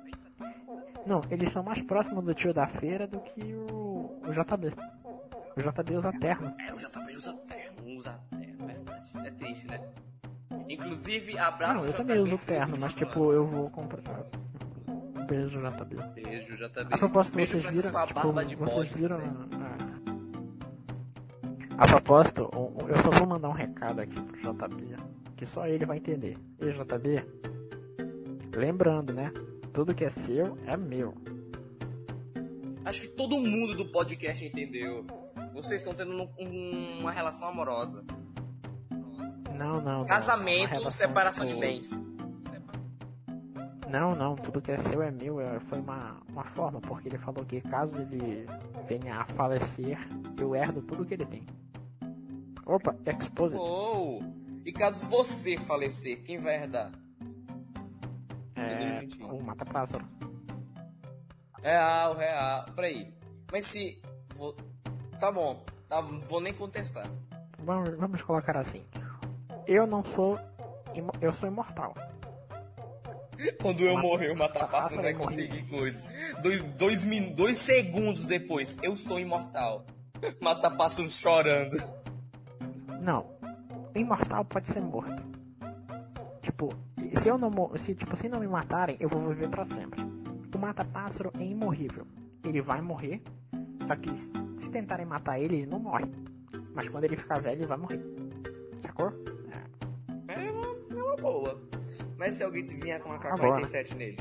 [1.05, 4.73] Não, eles são mais próximos do tio da feira do que o, o JB.
[5.55, 6.53] O JB usa terno.
[6.59, 9.09] É, o JB usa terno, usa terno, é verdade.
[9.25, 9.81] É triste, né?
[10.69, 14.25] Inclusive, abraço Não, eu JB, também uso terno, mas tipo, eu vou comprar.
[15.27, 15.95] Beijo, JB.
[16.13, 16.87] Beijo, JB.
[16.93, 18.31] A propósito, Beijo vocês viram, tipo,
[18.65, 18.93] vocês bode.
[18.95, 19.96] viram na-
[21.77, 22.49] A propósito,
[22.87, 24.95] eu só vou mandar um recado aqui pro JB,
[25.35, 26.37] que só ele vai entender.
[26.59, 27.23] E JB,
[28.55, 29.31] lembrando, né?
[29.73, 31.13] Tudo que é seu é meu.
[32.83, 35.05] Acho que todo mundo do podcast entendeu.
[35.53, 38.03] Vocês estão tendo um- um- uma relação amorosa.
[39.55, 39.99] Não, não.
[39.99, 40.05] não.
[40.05, 41.89] Casamento, relação, separação de tipo, bens.
[43.89, 45.39] Não, não, tudo que é seu é meu.
[45.39, 48.45] é- Foi uma, uma forma, porque ele falou que caso ele
[48.87, 49.97] venha a falecer,
[50.39, 51.43] eu herdo tudo que ele tem.
[52.67, 53.57] Opa, exposed.
[53.57, 54.19] Oh!
[54.65, 56.91] E caso você falecer, quem vai herdar?
[58.55, 60.05] É, o mata-pássaro.
[61.61, 62.65] Real, real.
[62.75, 63.13] Peraí.
[63.51, 64.01] Mas se.
[64.35, 64.55] vou-
[65.19, 65.65] Tá bom.
[65.89, 67.09] Tá, vou nem contestar.
[67.59, 68.83] Vamos, vamos colocar assim.
[69.65, 70.37] Eu não sou
[71.21, 71.93] eu sou imortal.
[73.61, 76.07] Quando eu Mata- morrer, o mata-pássaro vai é conseguir coisas.
[76.41, 77.05] Dois, dois,
[77.35, 79.85] dois segundos depois, eu sou imortal.
[80.41, 81.77] Mata-pássaro chorando.
[83.07, 83.25] Não.
[83.95, 85.23] Imortal pode ser morto.
[86.41, 86.67] Tipo,
[87.21, 90.01] se eu não se tipo se não me matarem, eu vou viver pra sempre.
[90.53, 92.05] O mata-pássaro é imorrível.
[92.43, 93.21] Ele vai morrer,
[93.87, 94.09] só que
[94.59, 96.11] se tentarem matar ele, ele não morre.
[96.73, 98.03] Mas quando ele ficar velho, ele vai morrer.
[98.81, 99.13] Sacou?
[100.27, 100.47] É.
[100.47, 100.65] É uma,
[100.99, 101.61] é uma boa.
[102.17, 104.17] Mas se alguém vier com uma Tá bom, K-47 nele?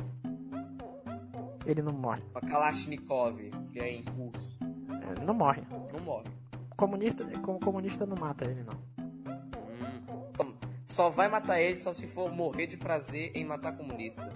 [1.66, 2.22] Ele não morre.
[2.30, 4.58] Uma Kalashnikov, que é em russo.
[4.62, 5.62] É, não morre.
[5.92, 6.36] Não morre.
[6.76, 9.04] Comunista, como comunista não mata ele não.
[9.04, 10.54] Hum.
[10.84, 14.28] Só vai matar ele só se for morrer de prazer em matar comunista.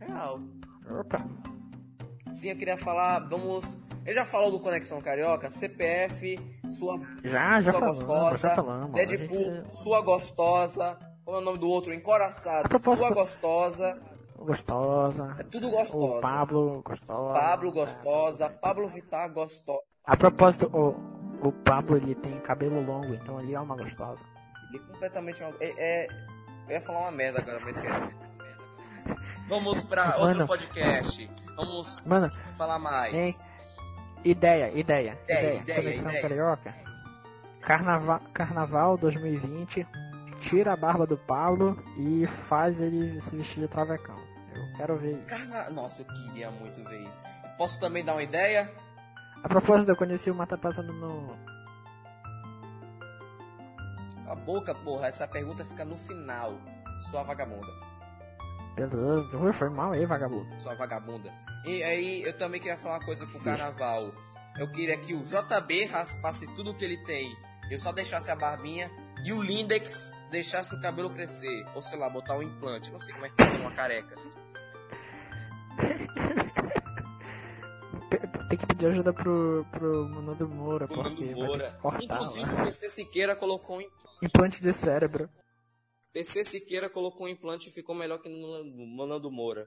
[0.00, 0.40] Real.
[1.00, 1.24] Opa.
[2.32, 3.78] Sim, eu queria falar, vamos...
[4.04, 5.48] Ele já falou do Conexão Carioca?
[5.50, 6.38] CPF,
[6.70, 8.92] sua, Já, já sua falamos, gostosa, já falamos.
[8.92, 11.94] Deadpool, gente- sua gostosa, como é o nome do outro?
[11.94, 14.02] Encoraçado, A propósito- sua gostosa,
[14.44, 15.36] Gostosa.
[15.38, 16.20] é tudo O gostosa.
[16.20, 17.40] Pablo, gostosa.
[17.40, 19.80] Pablo gostosa, Pablo Vittar gostosa.
[20.04, 24.20] A propósito, o, o Pablo ele tem cabelo longo, então ele é uma gostosa.
[24.68, 25.52] Ele é completamente uma...
[25.60, 26.06] é, é-
[26.68, 28.16] Eu ia falar uma merda agora, mas esquece.
[29.48, 30.46] Vamos pra outro Mano.
[30.46, 31.30] podcast.
[31.56, 33.12] Vamos Mano, falar mais.
[33.12, 33.34] Hein?
[34.24, 35.60] ideia, ideia, Ideia, ideia.
[35.60, 36.22] ideia, Conexão ideia.
[36.22, 36.74] Carioca.
[37.60, 39.86] Carnaval, Carnaval 2020.
[40.40, 44.16] Tira a barba do Pablo e faz ele se vestir de travecão.
[44.54, 45.26] Eu quero ver isso.
[45.26, 45.70] Carna...
[45.70, 47.20] Nossa, eu queria muito ver isso.
[47.56, 48.72] Posso também dar uma ideia?
[49.42, 51.36] A propósito, eu conheci o Mata Passando no.
[54.26, 56.58] A boca, porra, essa pergunta fica no final.
[57.10, 57.72] Sua vagabunda.
[58.74, 60.48] Beleza, foi mal aí, vagabundo.
[60.60, 61.30] Sua vagabunda.
[61.64, 64.12] E aí, eu também queria falar uma coisa pro carnaval.
[64.58, 67.36] Eu queria que o JB raspasse tudo que ele tem.
[67.70, 68.90] Eu só deixasse a barbinha.
[69.24, 71.66] E o Lindex deixasse o cabelo crescer.
[71.74, 72.90] Ou sei lá, botar um implante.
[72.90, 74.16] Não sei como é que funciona uma careca.
[78.48, 81.78] Tem que pedir ajuda pro, pro Nando Moura, O porque Nando Moura.
[81.80, 82.62] cortar, Inclusive, né?
[82.62, 84.18] o PC Siqueira colocou um implante.
[84.22, 85.28] Implante de cérebro.
[86.12, 89.66] PC Siqueira colocou um implante e ficou melhor que no Nando Moura.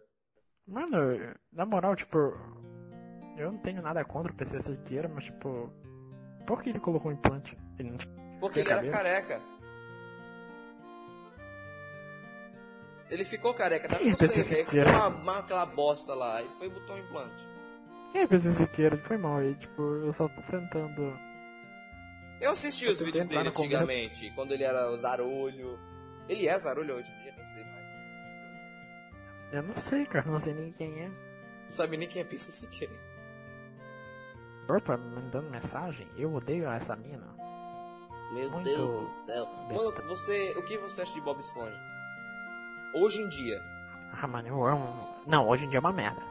[0.68, 0.98] Mano,
[1.52, 2.18] na moral, tipo,
[3.38, 5.72] eu não tenho nada contra o PC Siqueira, mas tipo,
[6.46, 7.58] por que ele colocou um implante?
[7.80, 7.98] Ele não...
[8.40, 9.42] Porque ele era careca.
[13.10, 14.00] Ele ficou careca, tá?
[14.00, 14.66] Não sei, velho.
[14.66, 16.42] Ficou uma, uma, aquela bosta lá.
[16.42, 17.48] E foi e botou um implante.
[18.12, 18.98] Quem é PC Siqueira?
[18.98, 21.14] Foi mal aí, tipo, eu só tô tentando.
[22.42, 25.78] Eu assisti os vídeos dele conversa- antigamente, quando ele era o Zarolho.
[26.28, 27.86] Ele é Zarolho hoje em dia, nem sei mais.
[29.54, 31.08] Eu não sei, cara, não sei nem quem é.
[31.08, 32.94] Não sabe nem quem é PC Siqueira.
[34.68, 36.08] Opa, mandando mensagem?
[36.18, 37.28] Eu odeio essa mina.
[38.34, 39.46] Meu Muito Deus do céu.
[39.46, 41.78] Mano, você, o que você acha de Bob Esponja?
[42.96, 43.62] Hoje em dia.
[44.14, 44.88] Ah, mano, eu amo.
[45.28, 46.22] Não, hoje em dia é uma merda.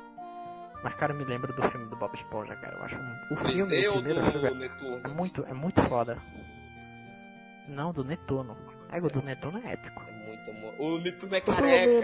[0.82, 2.76] Mas, cara, eu me lembro do filme do Bob Esponja, cara.
[2.76, 3.34] Eu acho um...
[3.34, 5.14] o filme, 3D o primeiro filme, do é Netuno?
[5.14, 6.16] muito, é muito foda.
[7.68, 8.56] Não, do Netuno.
[8.90, 10.02] É, o do Netuno é épico.
[10.08, 10.74] É muito amor.
[10.78, 12.02] O Netuno é careca.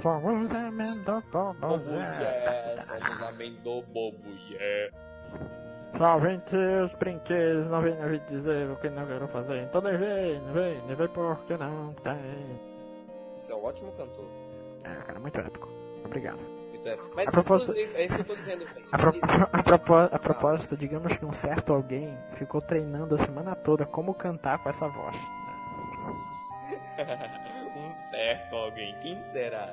[0.00, 1.22] Somos amendo
[1.60, 2.82] Bobo, yeah.
[2.82, 4.92] Somos amendo bobo, yeah.
[5.98, 6.40] Só vem
[6.84, 9.62] os brinquedos, não vem, vem dizer o que não quero fazer.
[9.62, 12.60] Então nem vem, não vem, nem vem porque não tem.
[13.38, 14.24] Você é um ótimo cantor.
[14.84, 15.68] É, cara, muito épico.
[16.04, 16.38] Obrigado.
[16.70, 16.96] Muito é.
[17.14, 18.66] Mas A propósito- inclusive, é isso que eu tô dizendo.
[18.90, 19.12] A, pro-
[19.52, 24.12] a, propó- a propósito, digamos que um certo alguém ficou treinando a semana toda como
[24.14, 25.16] cantar com essa voz.
[27.76, 28.94] um certo alguém.
[29.00, 29.72] Quem será?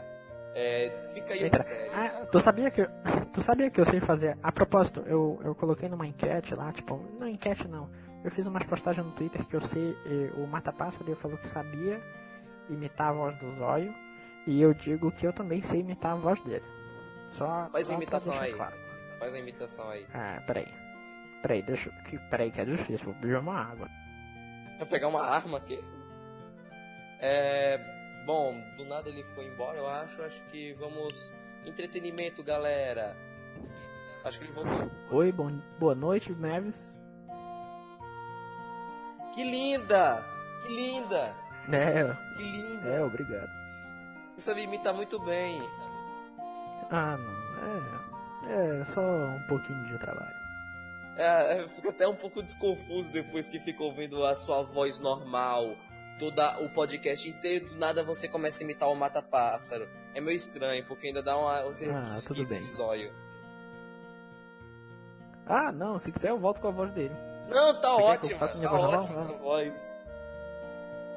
[0.55, 1.57] É, fica aí o Eita.
[1.57, 1.91] mistério.
[1.93, 2.87] Ah, tu sabia que eu,
[3.33, 4.37] tu sabia que eu sei fazer?
[4.41, 7.89] A propósito, eu, eu coloquei numa enquete lá, tipo, não enquete não.
[8.23, 9.95] Eu fiz umas postagens no Twitter que eu sei,
[10.37, 11.99] o Mata Pássaro falou que sabia
[12.69, 13.93] imitar a voz do Zóio
[14.45, 16.65] e eu digo que eu também sei imitar a voz dele.
[17.33, 18.53] Só Faz só uma imitação aí.
[18.53, 18.75] claro.
[19.19, 20.05] Faz uma imitação aí.
[20.13, 20.67] Ah, peraí.
[21.41, 21.89] Peraí, deixa.
[22.09, 23.87] Que, peraí, que é difícil, vou beber uma água.
[24.77, 25.79] Vai pegar uma arma aqui.
[27.21, 27.98] É.
[28.29, 30.21] Bom, do nada ele foi embora, eu acho.
[30.21, 31.33] Acho que vamos.
[31.65, 33.17] Entretenimento, galera.
[34.23, 34.91] Acho que ele voltou.
[35.09, 36.75] Oi, bom, boa noite, Neves.
[39.33, 40.23] Que linda!
[40.61, 41.35] Que linda!
[41.73, 42.87] É, Que linda!
[42.89, 43.49] é, obrigado.
[44.35, 45.59] Você sabe imitar muito bem.
[46.91, 48.81] Ah, não, é.
[48.81, 50.35] É só um pouquinho de trabalho.
[51.17, 55.75] É, eu fico até um pouco desconfuso depois que fica ouvindo a sua voz normal.
[56.19, 59.87] Toda o podcast inteiro, do nada você começa a imitar o mata-pássaro.
[60.13, 61.63] É meio estranho, porque ainda dá uma.
[61.63, 62.59] Você Ah, tudo bem.
[62.59, 63.11] de zóio.
[65.47, 67.13] Ah, não, se quiser eu volto com a voz dele.
[67.49, 69.19] Não, tá minha tá voz ótima normal?
[69.23, 69.73] essa voz.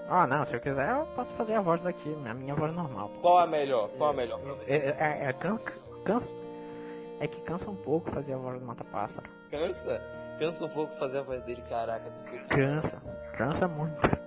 [0.08, 3.08] Ah, não, se eu quiser eu posso fazer a voz daqui, a minha voz normal.
[3.10, 3.20] pô.
[3.20, 3.88] Qual é a melhor?
[3.98, 4.72] Qual é a melhor pra É, você?
[4.74, 5.60] é, é, can-
[6.04, 6.28] cansa.
[7.20, 9.28] É que cansa um pouco fazer a voz do Mata Pássaro.
[9.50, 10.00] Cansa?
[10.38, 12.44] Cansa um pouco fazer a voz dele, caraca, desculpa.
[12.46, 13.02] Cansa.
[13.36, 14.21] Cansa muito.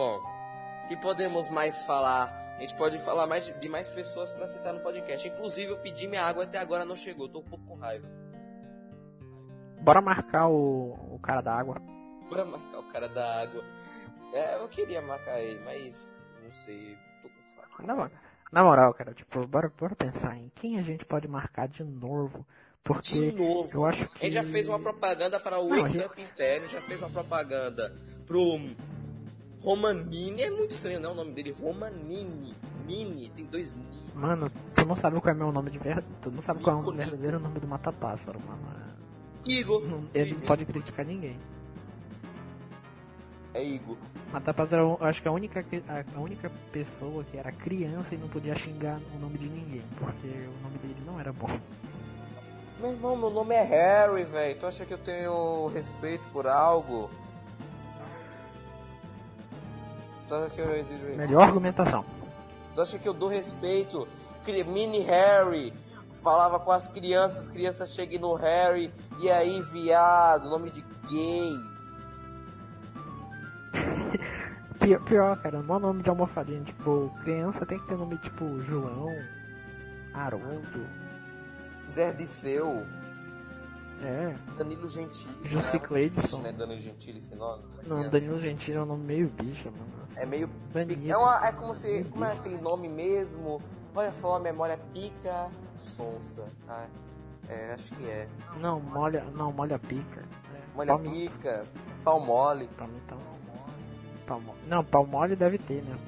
[0.00, 0.18] Bom,
[0.84, 2.56] o que podemos mais falar?
[2.56, 5.28] A gente pode falar mais de, mais pessoas pra citar no podcast.
[5.28, 7.28] Inclusive, eu pedi minha água até agora não chegou.
[7.28, 8.08] Tô um pouco com raiva.
[9.82, 11.76] Bora marcar o, o cara da água.
[12.30, 13.62] Bora marcar o cara da água.
[14.32, 16.96] É, eu queria marcar ele, mas não sei.
[17.20, 17.86] Tô com fraco.
[17.86, 18.10] Na, mo-
[18.50, 22.46] na moral, cara, tipo, bora, bora pensar em quem a gente pode marcar de novo.
[22.82, 23.68] Porque De novo.
[23.74, 24.20] eu acho A que.
[24.24, 27.10] gente já fez uma propaganda para o Não, a Wake gente- Império, já fez uma
[27.10, 27.94] propaganda
[28.26, 28.58] pro
[29.62, 30.42] Romanini.
[30.42, 31.52] É muito estranho, não, o nome dele.
[31.60, 32.54] Romanini.
[32.86, 34.00] Mini, tem dois Ni.
[34.14, 36.06] Mano, tu não sabe qual é meu nome de verdade.
[36.20, 37.02] Tu não sabe qual é o Nico, Nico.
[37.10, 38.60] verdadeiro nome do Mata Pássaro, mano.
[39.46, 39.86] Igor.
[39.86, 41.38] Não- Ele não pode criticar ninguém.
[43.54, 43.96] É Igor.
[44.32, 45.64] Mata Pássaro, eu acho que a única,
[46.14, 49.82] a única pessoa que era criança e não podia xingar o nome de ninguém.
[49.98, 51.48] Porque o nome dele não era bom.
[52.80, 54.58] Meu irmão, meu nome é Harry, velho.
[54.58, 57.10] Tu acha que eu tenho respeito por algo?
[60.30, 61.18] Tu acha que eu exijo respeito?
[61.18, 62.04] Melhor argumentação.
[62.72, 64.06] Tu acha que eu dou respeito?
[64.64, 65.72] Mini Harry
[66.22, 71.52] falava com as crianças, as crianças chegam no Harry, e aí, viado, nome de gay.
[74.78, 76.62] Pior, pior cara, não é nome de almofadinha.
[76.62, 79.14] Tipo, criança tem que ter nome tipo João,
[80.14, 80.86] Haroldo.
[81.90, 82.86] Zé Disseu,
[84.02, 84.34] É.
[84.56, 85.34] Danilo Gentili.
[85.44, 85.82] Jussi né?
[85.86, 86.38] Cleidson.
[86.38, 87.62] Não é Danilo Gentili esse nome?
[87.86, 88.08] Não.
[88.08, 90.08] Danilo Gentili é um nome meio bicho, mano.
[90.16, 90.48] É meio.
[90.72, 91.10] Danilo.
[91.12, 92.04] É, uma, é como se.
[92.04, 93.60] Como é aquele nome mesmo?
[93.94, 96.44] Olha, falou a memória Pica Sonsa.
[96.68, 96.86] Ah,
[97.48, 98.26] é, acho que é.
[98.60, 100.20] Não, molha, não, molha pica.
[100.20, 101.66] É, Molha Pica,
[102.04, 102.68] Pau Mole.
[102.78, 103.18] palme- então,
[104.26, 105.98] pau mo- Não, pau mole deve ter, né?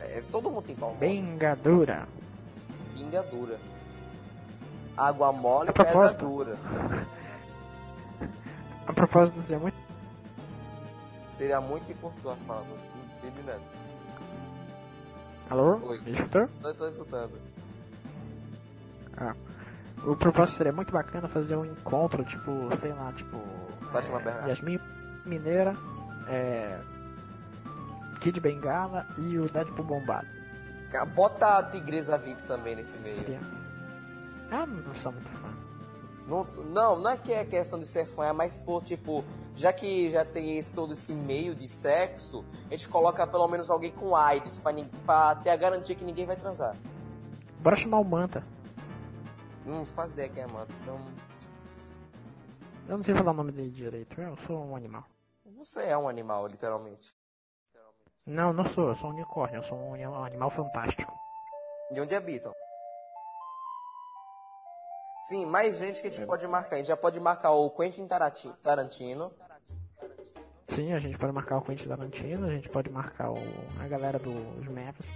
[0.00, 1.00] É, todo mundo tem pau mole.
[1.00, 2.06] Bengadura.
[2.94, 3.58] Pinga dura.
[4.96, 6.56] Água mole, A pedra dura.
[8.96, 9.76] Propósito, é muito.
[11.32, 13.60] Seria muito importante a fala, não entendi nada.
[15.50, 15.76] Alô?
[15.86, 16.00] Oi.
[16.00, 16.48] Me escutou?
[16.62, 17.38] Não tô escutando.
[20.02, 23.38] O propósito seria muito bacana fazer um encontro, tipo, sei lá, tipo.
[23.92, 24.48] Fátima é.
[24.48, 24.80] Yasmin
[25.26, 25.76] Mineira,
[26.26, 26.80] é.
[28.20, 30.26] Kid Bengala e o Deadpool bombado.
[31.14, 33.18] Bota a Tigresa VIP também nesse meio.
[33.18, 33.40] Seria.
[34.50, 35.45] Ah, não sou muito fã.
[36.26, 36.44] Não,
[36.96, 39.24] não, é que é questão de ser fã, é mais por, tipo,
[39.54, 43.70] já que já tem esse, todo esse meio de sexo, a gente coloca pelo menos
[43.70, 44.72] alguém com AIDS pra,
[45.04, 46.76] pra ter a garantia que ninguém vai transar.
[47.60, 48.44] Bora chamar o Manta.
[49.64, 50.66] Não faz ideia quem é mano.
[50.82, 51.00] Então,
[52.88, 54.20] Eu não sei falar o nome dele direito.
[54.20, 55.04] Eu sou um animal.
[55.56, 57.14] você é um animal, literalmente.
[58.24, 58.88] Não, não sou.
[58.88, 59.58] Eu sou um unicórnio.
[59.58, 61.12] Eu sou um um animal fantástico.
[61.92, 62.52] De onde habitam?
[65.28, 66.26] Sim, mais gente que a gente É.
[66.26, 66.76] pode marcar.
[66.76, 69.32] A gente já pode marcar o Quentin Tarantino.
[70.68, 72.46] Sim, a gente pode marcar o Quentin Tarantino.
[72.46, 73.36] A gente pode marcar o,
[73.80, 75.10] a galera dos Maps.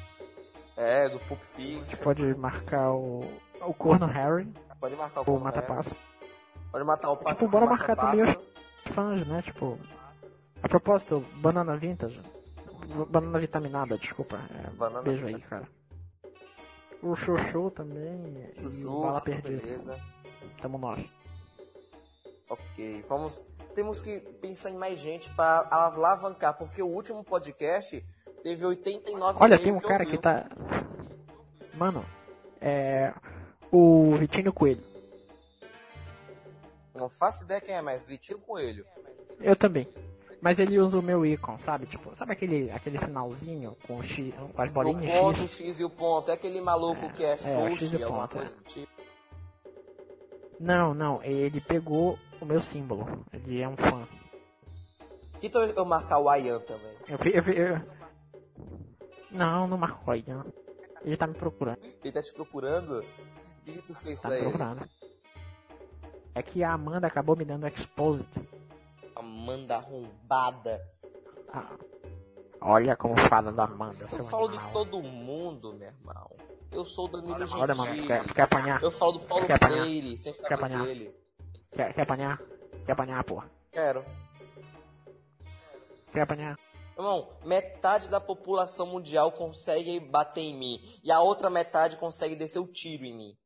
[0.76, 1.84] É, do Pulp A Fiction.
[1.84, 3.20] gente pode marcar o,
[3.60, 4.52] o Corno Harry.
[4.80, 5.60] Pode marcar o O Conor Mata.
[5.62, 5.94] Passo.
[6.72, 7.50] Pode matar o Tipo, pássaro.
[7.50, 9.42] bora massa marcar também os fãs, né?
[9.42, 9.78] Tipo.
[10.62, 12.20] A propósito, Banana Vintage.
[13.08, 14.38] Banana Vitaminada, desculpa.
[14.54, 15.68] É, Banana beijo aí, cara.
[17.02, 18.52] O Xoxô também.
[18.58, 19.48] o Chuchu, Bala Perdida.
[19.48, 20.00] beleza.
[20.60, 21.02] Tamo nós.
[22.48, 23.44] Ok, vamos.
[23.74, 28.04] Temos que pensar em mais gente pra alavancar, porque o último podcast
[28.42, 30.16] teve 89 Olha, tem um cara ouviu.
[30.16, 30.46] que tá.
[31.74, 32.04] Mano,
[32.60, 33.14] é.
[33.72, 34.82] O Vitinho Coelho.
[36.94, 38.84] Não faço ideia quem é, mas Vitinho Coelho.
[39.40, 39.88] Eu também.
[40.40, 41.86] Mas ele usa o meu ícone, sabe?
[41.86, 45.60] Tipo, sabe aquele, aquele sinalzinho com, o X, com as O bolinhas ponto, X?
[45.60, 46.30] o X e o ponto.
[46.30, 48.62] É aquele maluco que é, é, o X e Xuxa, o alguma ponto, coisa do
[48.64, 48.90] tipo.
[50.58, 53.24] Não, não, ele pegou o meu símbolo.
[53.32, 54.06] Ele é um fã.
[55.42, 56.94] Então eu marcar o Ayan também.
[57.08, 57.80] Eu, eu, eu...
[59.30, 60.44] Não, não marcou aí, não.
[61.02, 61.78] Ele tá me procurando.
[61.82, 62.98] Ele tá te procurando?
[63.00, 64.46] O que, que tu fez Tá pra ele?
[64.48, 64.88] procurando.
[66.34, 68.26] É que a Amanda acabou me dando exposed.
[69.40, 70.86] Amanda arrombada.
[71.48, 71.74] Ah,
[72.60, 74.72] olha como fala da Amanda, Eu falo de animal.
[74.74, 76.36] todo mundo, meu irmão.
[76.70, 77.60] Eu sou o Danilo Gentili.
[77.62, 78.82] Olha, mano, quer, quer apanhar?
[78.82, 79.80] Eu falo do Paulo Quer apanhar?
[79.84, 80.84] Freire, sem Quer saber apanhar?
[80.84, 81.14] dele.
[81.72, 82.40] Quer, quer apanhar?
[82.84, 83.50] Quer apanhar, porra?
[83.72, 84.04] Quero.
[86.12, 86.56] Quer apanhar?
[86.96, 90.80] Irmão, metade da população mundial consegue bater em mim.
[91.02, 93.36] E a outra metade consegue descer o tiro em mim.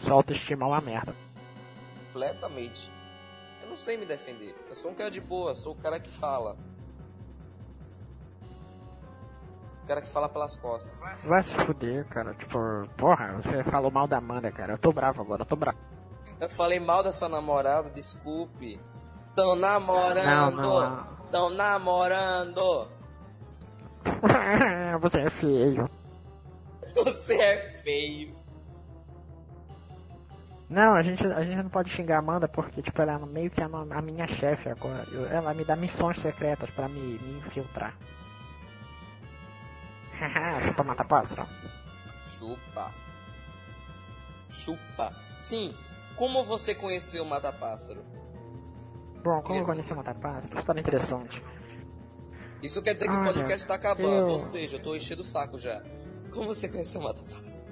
[0.00, 1.14] Sua autoestima é uma merda.
[2.08, 2.90] Completamente.
[3.68, 4.56] Eu não sei me defender.
[4.66, 6.56] Eu sou um cara de boa, sou o cara que fala.
[9.84, 10.98] O cara que fala pelas costas.
[11.26, 12.32] Vai se fuder, cara.
[12.32, 12.58] Tipo,
[12.96, 14.72] porra, você falou mal da Amanda, cara.
[14.72, 15.76] Eu tô bravo agora, eu tô bravo.
[16.40, 18.80] Eu falei mal da sua namorada, desculpe.
[19.36, 20.56] Tão namorando.
[20.56, 21.06] Não, não.
[21.30, 22.88] Tão namorando.
[24.98, 25.90] você é feio.
[27.04, 28.37] Você é feio.
[30.70, 33.50] Não, a gente, a gente não pode xingar a Amanda porque, tipo, ela é meio
[33.50, 35.04] que a, a minha chefe agora.
[35.10, 37.94] Eu- ela me dá missões secretas pra me, me infiltrar.
[40.18, 41.46] Haha, você toma pássaro?
[42.38, 42.92] Chupa.
[44.50, 45.14] Chupa.
[45.38, 45.74] Sim,
[46.16, 48.02] como você conheceu o Mata-Pássaro?
[49.22, 49.70] Bom, como eu Isso.
[49.70, 50.58] conheci o Matapássaro?
[50.58, 51.42] História interessante.
[52.62, 55.24] Isso quer dizer que o podcast tá acabando, eu- ou seja, eu tô enchendo o
[55.24, 55.82] saco já.
[56.32, 57.67] Como você conheceu o Mata-Pássaro?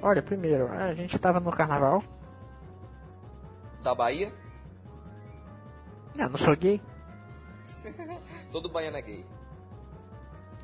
[0.00, 2.02] Olha, primeiro, a gente tava no carnaval.
[3.82, 4.32] Da Bahia?
[6.16, 6.80] Eu não sou gay.
[8.50, 9.26] Todo baiano é gay.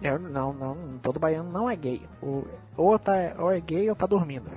[0.02, 2.06] Eu não, não, todo baiano não é gay.
[2.20, 2.44] O,
[2.76, 4.50] ou, tá, ou é gay ou tá dormindo.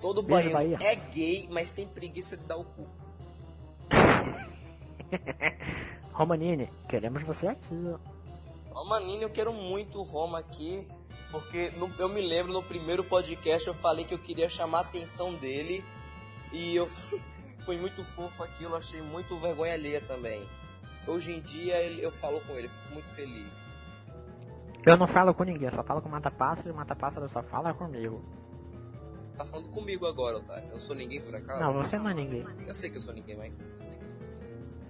[0.00, 0.88] Todo Beijo, baiano Bahia.
[0.88, 2.86] é gay, mas tem preguiça de dar o cu.
[6.12, 7.94] Romanini, queremos você aqui.
[8.74, 10.86] Ô, Manini, eu quero muito o Roma aqui,
[11.32, 14.82] porque no- eu me lembro no primeiro podcast eu falei que eu queria chamar a
[14.82, 15.84] atenção dele
[16.52, 16.86] e eu
[17.66, 20.46] foi muito fofo aquilo, achei muito vergonha alheia também.
[21.06, 23.50] Hoje em dia eu falo com ele, fico muito feliz.
[24.84, 27.42] Eu não falo com ninguém, eu só falo com o Matapássaro e o Matapássaro só
[27.42, 28.22] fala comigo.
[29.38, 30.68] Tá falando comigo agora, Otário.
[30.70, 31.60] Eu sou ninguém por acaso?
[31.64, 32.44] Não, você não é ninguém.
[32.66, 33.64] Eu sei que eu sou ninguém, mas.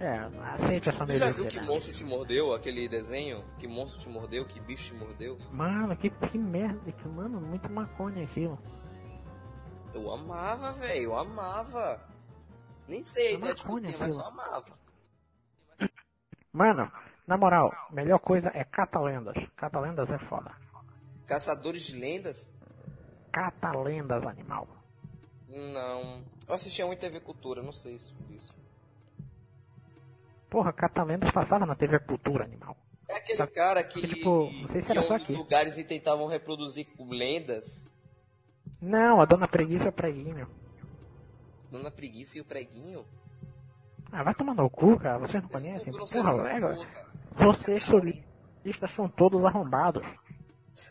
[0.03, 2.53] É, aceite essa Você já viu que monstro te mordeu?
[2.53, 3.41] Aquele desenho?
[3.57, 4.45] Que monstro te mordeu?
[4.45, 5.39] Que bicho te mordeu?
[5.49, 8.59] Mano, que, que merda, que mano, muito maconha aquilo.
[9.93, 12.05] Eu amava, velho, eu amava.
[12.85, 14.77] Nem sei É maconha tinha, mas eu amava.
[16.51, 16.91] Mano,
[17.25, 19.37] na moral, melhor coisa é catalendas.
[19.55, 20.51] Catalendas é foda.
[21.25, 22.51] Caçadores de lendas?
[23.31, 24.67] Catalendas, animal.
[25.47, 26.25] Não.
[26.45, 28.62] Eu assistia muito TV Cultura, não sei isso.
[30.53, 32.77] Porra, catalendas passava na TV Cultura, animal.
[33.09, 35.33] É aquele cara que Tipo, não sei se era só aqui.
[35.33, 37.89] lugares e tentavam reproduzir lendas.
[38.79, 40.47] Não, a Dona Preguiça é o preguinho.
[41.71, 43.03] Dona Preguiça e o Preguinho.
[44.11, 45.91] Ah, vai tomar no cu, cara, vocês não Esse conhecem?
[45.91, 46.87] não Porra, porra.
[47.31, 50.05] vocês solistas são todos arrombados.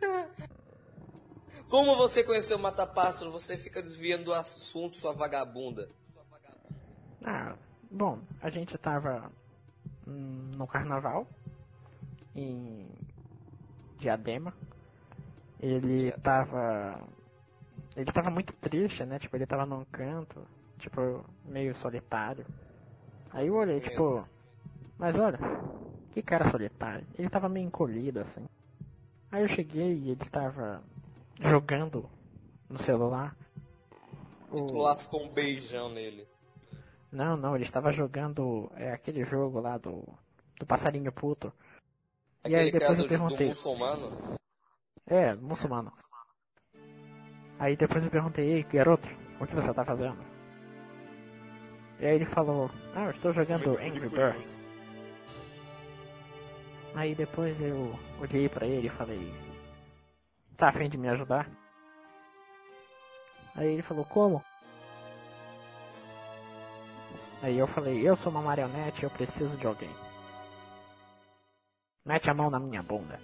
[1.70, 3.30] Como você conheceu o Mata-Pássaro?
[3.30, 5.88] Você fica desviando do assunto, sua vagabunda.
[7.24, 7.54] Ah,
[7.88, 9.30] bom, a gente tava
[10.06, 11.26] no carnaval
[12.34, 12.88] em
[13.98, 14.52] Diadema.
[15.60, 17.00] Ele tava.
[17.96, 19.18] Ele tava muito triste, né?
[19.18, 20.46] Tipo, ele tava num canto,
[20.78, 22.44] tipo, meio solitário.
[23.30, 24.26] Aí eu olhei, tipo.
[24.98, 25.38] Mas olha,
[26.10, 27.06] que cara solitário.
[27.18, 28.44] Ele tava meio encolhido assim.
[29.30, 30.82] Aí eu cheguei e ele tava
[31.40, 32.08] jogando
[32.68, 33.36] no celular.
[34.52, 36.26] E tu O- lascou um beijão nele.
[37.12, 40.02] Não, não, ele estava jogando é, aquele jogo lá do,
[40.58, 41.52] do passarinho puto.
[42.44, 43.48] E aí Aquele depois cara eu do, do perguntei.
[43.48, 44.38] muçulmano.
[45.06, 45.92] É, muçulmano.
[47.58, 49.08] Aí depois eu perguntei, ei, garoto,
[49.40, 50.18] o que você tá fazendo?
[52.00, 54.08] E aí ele falou, ah, eu estou jogando Muito Angry.
[54.08, 54.62] Birds.
[56.94, 59.32] Aí depois eu olhei pra ele e falei,
[60.56, 61.48] tá afim de me ajudar?
[63.54, 64.42] Aí ele falou, como?
[67.42, 69.90] Aí eu falei, eu sou uma marionete, eu preciso de alguém.
[72.04, 73.20] Mete a mão na minha bunda.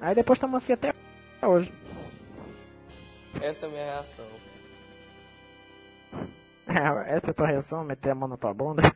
[0.00, 0.94] Aí depois estamos aqui até
[1.42, 1.72] hoje.
[3.42, 4.26] Essa é a minha reação.
[7.06, 8.82] Essa é a tua reação, meter a mão na tua bunda.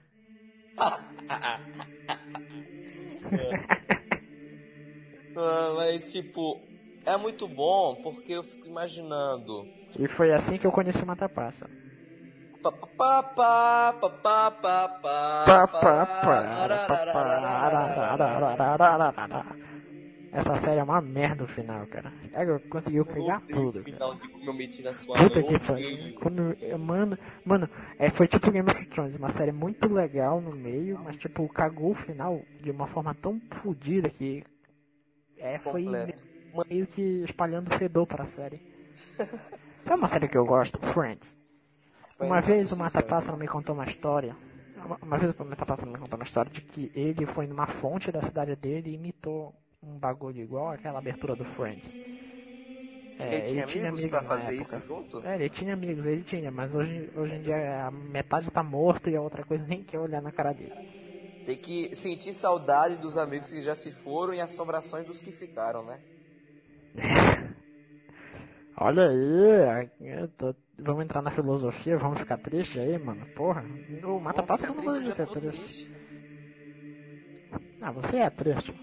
[5.41, 6.61] Ah, mas, tipo,
[7.07, 9.65] é muito bom porque eu fico imaginando.
[9.97, 11.71] E foi assim que eu conheci o Matapassa.
[20.31, 22.13] Essa série é uma merda no final, cara.
[22.33, 23.71] Ela conseguiu pegar tudo.
[23.71, 23.85] o cara.
[23.85, 26.57] final de como eu meti na sua Puta que pariu.
[26.61, 30.99] Eu- mano, mano, é, foi tipo Game of Thrones, uma série muito legal no meio,
[31.03, 34.45] mas tipo, cagou o final de uma forma tão fodida que
[35.39, 36.23] é, foi Completo.
[36.69, 38.61] meio que espalhando fedor para a série.
[39.85, 40.79] Sabe uma série que eu gosto?
[40.89, 41.38] Friends.
[42.19, 44.37] Uma vez o Matapássaro me contou uma história.
[45.03, 48.23] Uma, vez o Matapássaro me contou uma história de que ele foi numa fonte da
[48.23, 51.89] cidade dele e imitou um bagulho igual aquela abertura do Friends.
[53.21, 54.77] É, ele tinha amigos amigo pra na fazer época.
[54.77, 55.27] isso junto?
[55.27, 59.11] É, ele tinha amigos, ele tinha, mas hoje, hoje em dia a metade tá morta
[59.11, 60.73] e a outra coisa nem quer olhar na cara dele.
[61.45, 65.85] Tem que sentir saudade dos amigos que já se foram e assombrações dos que ficaram,
[65.85, 65.99] né?
[68.81, 73.27] Olha aí, eu tô- vamos entrar na filosofia, vamos ficar triste aí, mano.
[73.35, 73.69] Porra,
[74.05, 75.63] o Mata Pássaro ficar não triste, gosta de ser triste.
[75.63, 75.91] triste.
[77.81, 78.75] Ah, você é triste.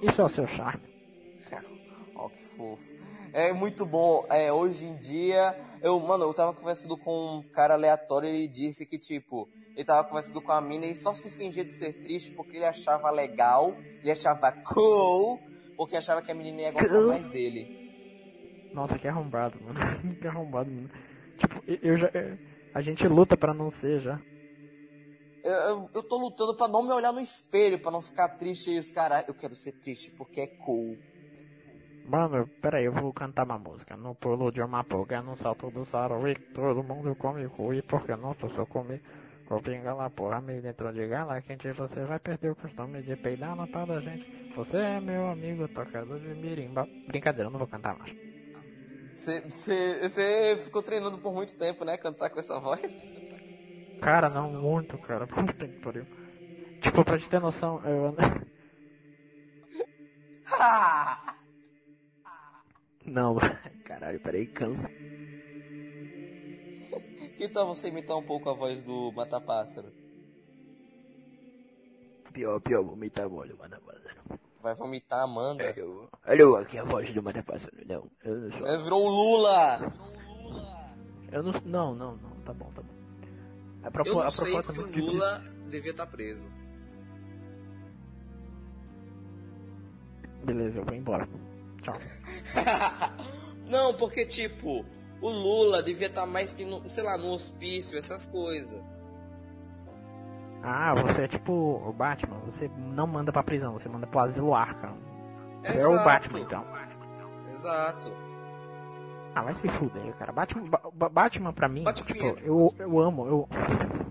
[0.00, 0.82] Isso é o seu charme.
[2.14, 2.84] Ó, que fofo.
[3.32, 4.24] É muito bom.
[4.30, 8.48] É, hoje em dia, eu, mano, eu tava conversando com um cara aleatório e ele
[8.48, 11.94] disse que, tipo, ele tava conversando com a mina e só se fingia de ser
[11.94, 15.40] triste porque ele achava legal, ele achava cool,
[15.76, 17.06] porque achava que a menina ia gostar Cool.
[17.08, 17.70] mais dele.
[18.72, 19.78] Nossa, que arrombado, mano.
[20.20, 20.90] que arrombado, mano.
[21.36, 22.08] Tipo, eu- já.
[22.14, 22.38] eu-
[22.72, 24.20] A gente luta pra não ser já.
[25.42, 28.70] Eu, eu, eu tô lutando pra não me olhar no espelho, pra não ficar triste
[28.70, 30.96] e os caras, eu quero ser triste porque é cool.
[32.04, 33.96] Mano, peraí, eu vou cantar uma música.
[33.96, 38.34] No pulo de uma pulga, no salto do saruí, todo mundo come cuí, porque não
[38.34, 39.00] posso comer.
[39.48, 43.16] Vou pingar lá, porra, meio dentro de gala, quente você vai perder o costume de
[43.16, 44.24] peidar na pau da gente.
[44.56, 46.86] Você é meu amigo, tocador de mirimba.
[47.06, 48.14] Brincadeira, eu não vou cantar mais.
[49.14, 51.96] Você ficou treinando por muito tempo, né?
[51.96, 53.00] Cantar com essa voz?
[54.00, 55.26] Cara, não muito, cara.
[55.28, 56.06] Puta que pariu.
[56.80, 58.14] Tipo, pra te ter noção, eu...
[63.04, 63.36] Não,
[63.84, 64.90] caralho, peraí, cansa.
[67.36, 69.92] que tal você imitar um pouco a voz do Mata-Pássaro?
[72.32, 73.76] Pior, pior, vomitar molho, mano.
[74.62, 75.74] Vai vomitar a Amanda.
[76.24, 77.74] Alô, aqui é a voz do Mata Pássaro.
[77.86, 78.66] Não, eu não sou.
[78.66, 79.92] É, virou o Lula!
[81.32, 81.52] Eu não.
[81.64, 82.94] Não, não, não, tá bom, tá bom.
[83.82, 84.86] A, propo, Eu não a sei proposta se é o.
[84.86, 86.50] Lula devia estar preso.
[90.44, 91.26] Beleza, eu vou embora.
[91.82, 91.98] Tchau.
[93.66, 94.84] não, porque tipo,
[95.22, 98.78] o Lula devia estar mais que no, sei lá, no hospício, essas coisas.
[100.62, 104.54] Ah, você é tipo o Batman, você não manda pra prisão, você manda pro asilo
[104.54, 104.94] Arkham.
[105.62, 105.96] É o.
[106.04, 106.64] Batman, então.
[107.50, 108.12] Exato.
[109.34, 110.32] Ah, vai se fuder, cara.
[110.32, 113.48] Batman, Ba- Ba- Batman pra mim, Bate tipo, eu, eu amo, eu,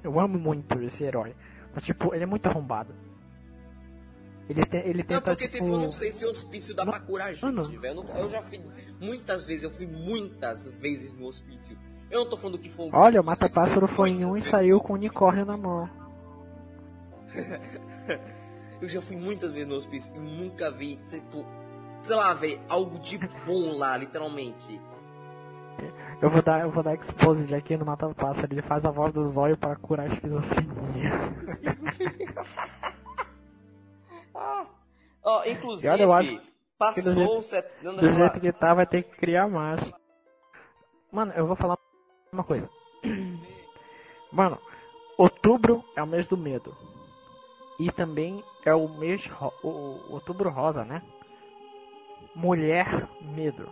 [0.03, 1.35] eu amo muito esse herói.
[1.73, 2.93] Mas, tipo, ele é muito arrombado.
[4.49, 5.65] Ele, te, ele Não, tenta, porque tipo...
[5.65, 7.63] tipo, eu não sei se o hospício dá pra curar gente, Mano.
[7.63, 8.03] velho.
[8.09, 8.59] Eu, eu já fui
[8.99, 11.77] muitas vezes, eu fui muitas vezes no hospício.
[12.09, 12.89] Eu não tô falando que foi.
[12.91, 15.87] Olha, o não Mata-Pássaro foi em um e saiu com o unicórnio na mão.
[18.81, 21.45] Eu já fui muitas vezes no hospício e nunca vi, tipo,
[22.01, 24.79] sei lá, velho, algo de bom lá, literalmente.
[26.21, 28.53] Eu vou dar, eu vou dar exposed aqui no Mata Pássaro.
[28.53, 31.11] Ele faz a voz do zóio para curar a esquizofrenia.
[34.35, 34.65] Ah.
[35.23, 37.65] Ó, inclusive, E olha, eu acho que do passou jeito- set...
[37.83, 39.91] não, não, Do jeito que tá, vai ter que criar mais.
[41.11, 41.77] Mano, eu vou falar
[42.31, 42.69] uma coisa.
[44.31, 44.57] Mano,
[45.17, 46.73] outubro é o mês do medo.
[47.79, 49.27] E também é o mês.
[49.27, 51.01] ro- O, outubro rosa, né?
[52.35, 53.71] Mulher medo.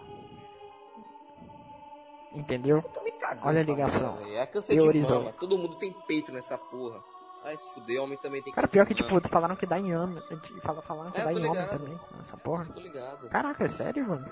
[2.34, 2.82] Entendeu?
[2.82, 4.16] tô me cagando Olha a ligação.
[4.16, 4.38] velho.
[4.38, 5.32] É câncer de mama.
[5.34, 7.02] Todo mundo tem peito nessa porra.
[7.44, 10.22] Ai, se fuder, homem também tem Cara, pior que tipo, falaram que dá em homem.
[10.62, 12.00] Fala- Falaram que É, dá em homem também.
[12.22, 12.66] Essa porra.
[12.66, 13.30] Tô ligado.
[13.30, 14.30] Caraca, é sério, mano?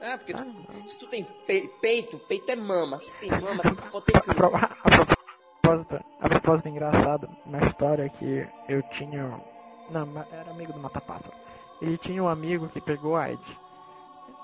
[0.00, 2.98] É, porque tu- se tu tem pe- peito, peito é mama.
[2.98, 5.21] Se tem mama, A, pro- câncer.
[5.62, 9.40] A propósito, a propósito engraçado, uma história que eu tinha.
[9.90, 11.36] Não, era amigo do Mata Pássaro.
[11.80, 13.46] Ele tinha um amigo que pegou AIDS.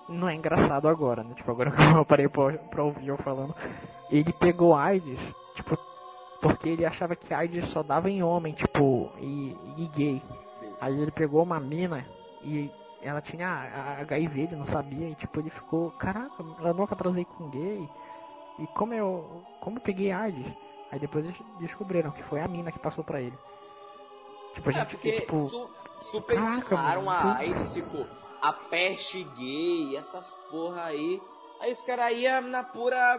[0.09, 1.35] Não é engraçado agora, né?
[1.35, 3.53] Tipo, agora que eu parei pra, pra ouvir eu falando.
[4.09, 5.21] Ele pegou AIDS,
[5.57, 5.77] tipo,
[6.41, 10.23] porque ele achava que AIDS só dava em homem, tipo, e, e gay.
[10.81, 12.07] Aí ele pegou uma mina
[12.43, 12.71] e
[13.03, 17.51] ela tinha HIV, ele não sabia, e tipo, ele ficou, caraca, eu nunca transei com
[17.51, 17.89] gay.
[18.61, 19.43] E como eu.
[19.61, 20.47] Como eu peguei AIDS?
[20.91, 23.37] Aí depois eles descobriram que foi a mina que passou pra ele.
[24.55, 25.49] Tipo, a É, gente porque tipo.
[25.49, 25.71] su
[26.11, 27.37] superestimaram a.
[27.37, 28.07] AIDS, tipo,
[28.41, 31.21] a peste gay, essas porra aí.
[31.61, 33.19] Aí os caras iam na pura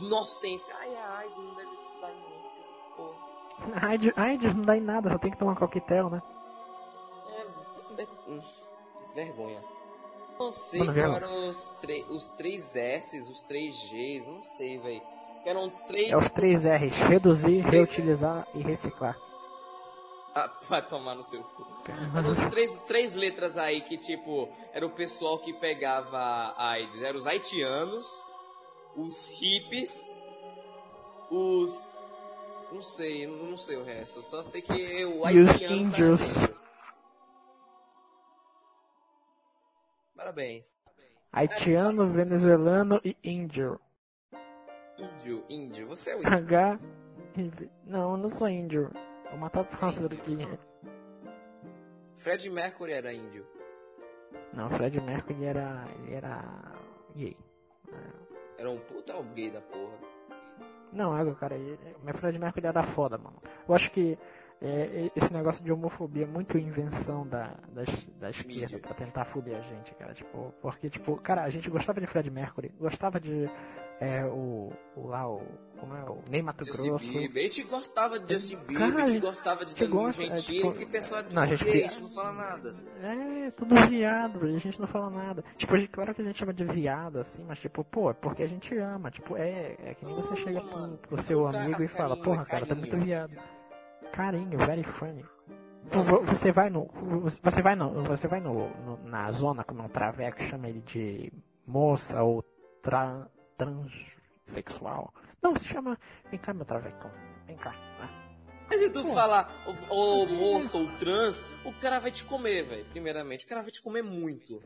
[0.00, 0.74] inocência.
[0.76, 2.42] Ai, a AIDS não deve dar em mim,
[2.96, 3.14] porra.
[3.88, 6.22] AIDS, AIDS não dá em nada, só tem que tomar coquetel, né?
[7.28, 8.40] É, é, hum,
[9.14, 9.62] vergonha.
[10.38, 11.16] Não sei Mano, qual vergonha.
[11.16, 11.74] eram os,
[12.10, 15.02] os três S's, os três G's, não sei, velho.
[15.44, 16.10] Eram três.
[16.10, 19.16] É os três R's: reduzir, reutilizar e reciclar.
[20.34, 21.66] Ah, vai tomar no seu cu.
[22.16, 27.02] Eram os três, três letras aí que, tipo, era o pessoal que pegava AIDS.
[27.02, 28.06] Eram os haitianos,
[28.96, 30.10] os hippies,
[31.30, 31.86] os.
[32.72, 34.20] Não sei, não sei o resto.
[34.22, 35.76] Só sei que o E os haitiano.
[35.76, 36.20] tá índios.
[40.16, 40.76] Parabéns.
[41.32, 43.78] Haitiano, venezuelano e índio.
[44.98, 45.88] Índio, índio.
[45.88, 46.32] Você é o índio.
[46.32, 46.78] H.
[47.86, 48.90] Não, eu não sou índio.
[49.30, 50.38] Vou matar franças aqui.
[52.16, 53.46] Fred Mercury era índio.
[54.52, 55.84] Não, Fred Mercury era.
[56.04, 56.72] ele era.
[57.14, 57.36] gay.
[58.56, 59.98] Era um puta ou gay da porra.
[60.92, 61.56] Não, água, cara.
[62.02, 63.42] Mas Fred Mercury era foda, mano.
[63.68, 64.16] Eu acho que
[64.62, 67.82] é, esse negócio de homofobia é muito invenção da, da,
[68.18, 70.14] da esquerda pra tentar foder a gente, cara.
[70.14, 73.50] Tipo, porque, tipo, cara, a gente gostava de Fred Mercury, gostava de.
[74.00, 75.40] É, o, o lá, o.
[75.78, 76.02] Como é?
[76.04, 77.06] O Ney Mato Justin Grosso.
[77.06, 77.40] Bieber.
[77.42, 80.22] A gente gostava de Justin Bieber, Cara, a gente gostava de a gente Danilo gosta,
[80.22, 80.56] é, Gentili.
[80.58, 82.74] tipo, Esse pessoal é não, a gente a gente não fala nada.
[83.02, 85.44] É, tudo viado, a gente não fala nada.
[85.56, 88.42] Tipo, gente, claro que a gente chama de viado, assim, mas tipo, pô, é porque
[88.42, 89.10] a gente ama.
[89.10, 90.98] Tipo, é, é que nem você Ama, chega pro, mano.
[90.98, 93.32] pro seu Ca- amigo e fala, carinho, porra, cara, tá muito viado.
[94.12, 95.24] Carinho, very funny.
[96.26, 96.88] Você vai no.
[97.42, 98.02] Você vai no.
[98.04, 101.30] Você vai no, no- na zona como um traveco, chama ele de
[101.66, 102.42] moça ou
[102.82, 105.12] tra, transexual.
[105.42, 105.98] Não, se chama.
[106.30, 107.10] Vem cá, meu travecão.
[107.46, 107.70] Vem cá.
[107.70, 108.10] né?
[108.68, 109.08] Mas se tu Pô.
[109.14, 109.50] falar,
[109.90, 112.84] ô ô, moço ou trans, o cara vai te comer, velho.
[112.86, 114.62] Primeiramente, o cara vai te comer muito.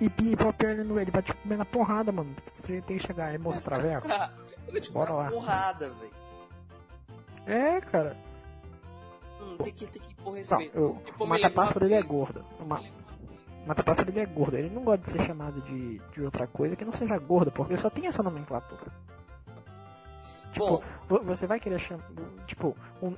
[0.00, 2.34] E, e pop ele no ele vai te comer na porrada, mano.
[2.60, 4.06] Você tem que chegar, é moço traveco.
[4.06, 5.30] Ele vai te comer Bora lá.
[5.30, 6.12] porrada, velho.
[7.46, 8.16] É, cara.
[9.40, 10.76] Hum, tem que, tem que pôr Não, respeito.
[10.78, 12.44] eu, Tipo, o mata-pássaro uma ele é gordo.
[12.60, 12.64] O
[13.60, 14.56] ma- o mata-pássaro ele é gordo.
[14.56, 17.76] Ele não gosta de ser chamado de, de outra coisa que não seja gordo, porque
[17.76, 18.90] só tem essa nomenclatura.
[20.52, 22.04] Tipo, Bom, vo- você vai querer chamar.
[22.46, 23.14] Tipo, um-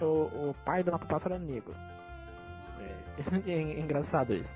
[0.00, 1.74] o, o pai do mata-pássaro é negro.
[3.46, 4.52] É, é engraçado isso.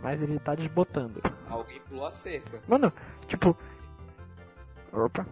[0.00, 1.20] Mas ele tá desbotando.
[1.50, 2.60] alguém pulou a cerca.
[2.68, 2.92] Mano,
[3.26, 3.56] tipo.
[4.92, 5.26] Opa.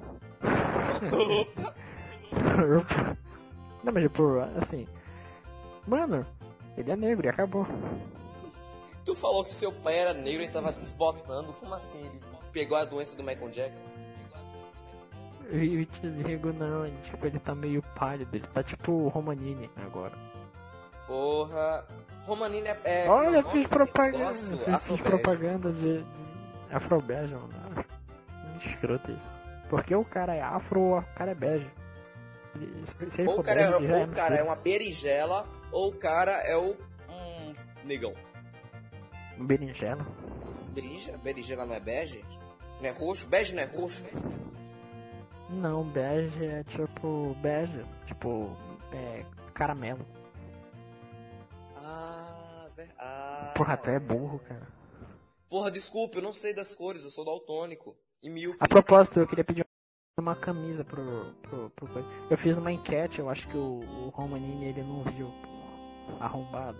[2.80, 3.16] Opa.
[3.84, 4.86] Não, mas tipo, assim.
[5.86, 6.26] Mano,
[6.76, 7.64] ele é negro e acabou.
[9.06, 11.52] Tu falou que seu pai era negro e tava desbotando.
[11.54, 12.00] Como assim?
[12.00, 12.20] Ele
[12.52, 13.84] pegou a doença do Michael Jackson?
[15.48, 19.70] E o Vitiligo não, ele, tipo, ele tá meio pálido, ele tá tipo o Romanini
[19.76, 20.12] agora.
[21.06, 21.86] Porra.
[22.26, 22.80] Romanini é.
[22.84, 23.68] é Olha, é fiz nome?
[23.68, 26.04] propaganda, Nossa, fiz, fiz propaganda de, de
[26.72, 27.86] Afrobege, mano.
[28.64, 29.28] Escroto isso.
[29.70, 31.70] Porque o cara é afro, o cara é bege.
[33.24, 36.74] Ou o cara, é, ou é cara é uma berinjela, ou o cara é o.
[37.08, 37.52] Um
[37.84, 38.12] negão.
[39.38, 40.06] Berinjela.
[40.74, 41.18] Berinjela?
[41.18, 42.24] Berinjela não é bege?
[42.80, 43.26] Não é roxo?
[43.28, 44.04] Bege não é roxo?
[45.48, 48.56] Não, bege é tipo bege, tipo
[48.92, 49.24] é,
[49.54, 50.04] caramelo.
[51.76, 52.90] Ah, ver...
[52.98, 53.52] ah.
[53.56, 54.66] Porra, até é burro, cara.
[55.48, 57.96] Porra, desculpa, eu não sei das cores, eu sou daltônico.
[58.22, 58.58] E míope.
[58.60, 59.64] A propósito, eu queria pedir
[60.18, 61.88] uma camisa pro, pro, pro.
[62.28, 65.30] Eu fiz uma enquete, eu acho que o, o Romanini ele não viu.
[66.18, 66.78] Arrombado.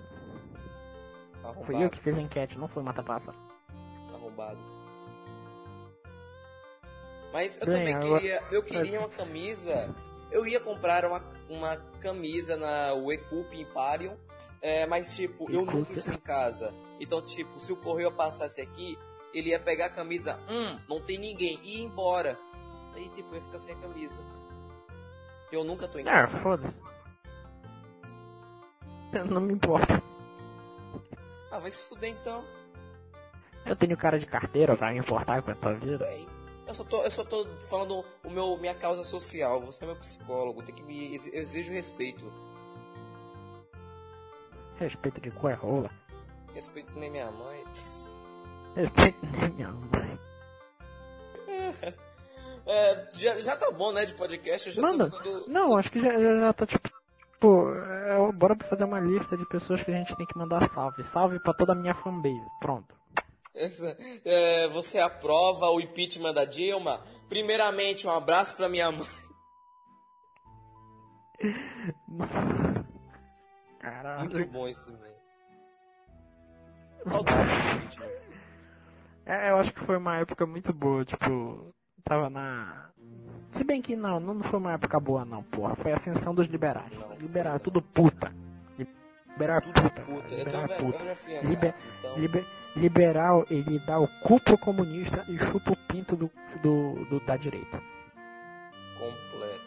[1.49, 1.67] Arrombado.
[1.67, 3.37] Foi eu que fiz a enquete, não foi Mata Pássaro.
[4.15, 4.59] arrombado.
[7.33, 8.43] Mas eu Bem, também agora- queria.
[8.51, 9.95] Eu queria uma camisa.
[10.31, 14.17] Eu ia comprar uma, uma camisa na Wecup Imparium.
[14.63, 16.73] É, mas tipo, eu nunca estou em casa.
[16.99, 18.99] Então, tipo, se o correio passasse aqui,
[19.35, 22.39] ele ia pegar a camisa, hum, não tem ninguém, e ir embora.
[22.95, 24.15] Aí tipo, eu ia ficar sem a camisa.
[25.53, 26.37] Eu nunca tô em casa.
[26.37, 26.77] Ah, foda-se.
[29.13, 30.03] Eu não me importo.
[31.51, 32.45] Ah, vai se fuder então.
[33.65, 35.99] Eu tenho cara de carteira pra me importar com a tua vida.
[35.99, 36.27] Bem,
[36.67, 39.61] Eu só tô, eu só tô falando o meu, minha causa social.
[39.63, 42.31] Você é meu psicólogo, tem que me eu exijo respeito.
[44.79, 45.91] Respeito de cor é rola.
[46.55, 47.65] Respeito nem minha mãe.
[48.75, 50.19] Respeito de minha mãe.
[52.69, 54.67] É, já, já tá bom, né, de podcast.
[54.69, 56.91] Eu já Mano, tô não, acho que já, já, já tá tipo.
[57.39, 57.71] Pô,
[58.33, 61.03] bora fazer uma lista de pessoas que a gente tem que mandar salve.
[61.05, 62.41] Salve pra toda a minha fanbase.
[62.61, 62.95] Pronto.
[63.55, 67.03] Essa- é, você aprova o impeachment da Dilma?
[67.29, 69.07] Primeiramente, um abraço pra minha mãe.
[73.81, 74.31] Caralho.
[74.31, 75.15] Muito bom isso, velho.
[77.07, 78.11] Saudades do impeachment.
[79.27, 81.75] É, eu acho que foi uma época muito boa, tipo,
[82.07, 82.87] tava na.
[83.51, 85.75] Se bem que não, não foi uma época boa não, porra.
[85.77, 86.93] Foi a ascensão dos liberais.
[86.99, 87.17] Não.
[87.59, 88.33] tudo puta.
[89.29, 90.03] Liberal é Tudo puta.
[90.03, 90.45] puta.
[90.51, 91.15] Também, puta.
[91.15, 92.19] fui Liber- então.
[92.19, 96.31] Liber- liberal, ele dá o cu pro comunista e chupa o pinto do,
[96.63, 97.79] do, do- da direita.
[98.99, 99.67] completo.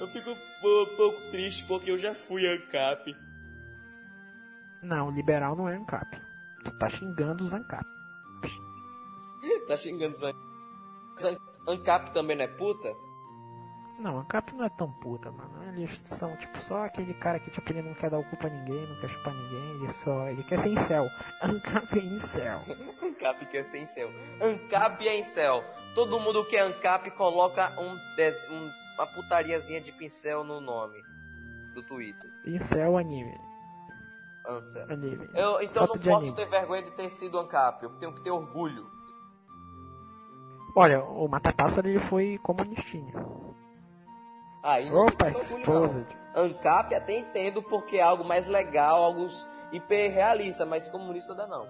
[0.00, 3.14] Eu fico um pouco triste porque eu já fui ANCAP.
[4.82, 6.18] Não, liberal não é ANCAP.
[6.64, 7.84] Tu tá xingando os ANCAP.
[9.68, 10.49] Tá xingando os ANCAP.
[11.14, 11.36] Mas
[11.68, 12.94] ANCAP também não é puta?
[13.98, 15.62] Não, ANCAP não é tão puta, mano.
[15.74, 18.48] Eles são, tipo, só aquele cara que, tipo, ele não quer dar o cu pra
[18.48, 20.28] ninguém, não quer chupar ninguém, ele só...
[20.28, 21.06] Ele quer ser incel.
[21.42, 22.60] ANCAP é incel.
[23.02, 24.10] ANCAP quer ser incel.
[24.40, 25.62] ANCAP é incel.
[25.94, 28.48] Todo mundo que é ANCAP coloca um, des...
[28.48, 31.00] um uma putariazinha de pincel no nome
[31.74, 32.30] do Twitter.
[32.44, 33.34] Incel anime.
[34.46, 34.92] Ansel.
[34.92, 35.30] Anime.
[35.34, 36.36] Eu, então Foto não posso anime.
[36.36, 37.82] ter vergonha de ter sido ANCAP.
[37.82, 38.90] Eu tenho que ter orgulho.
[40.74, 43.12] Olha, o Matapássaro ele foi comunistinha.
[44.62, 46.06] Aí não Opa, exposed.
[46.34, 46.42] não.
[46.44, 49.26] ANCAP até entendo porque é algo mais legal, algo
[49.72, 51.66] hiperrealista, mas comunista dá não.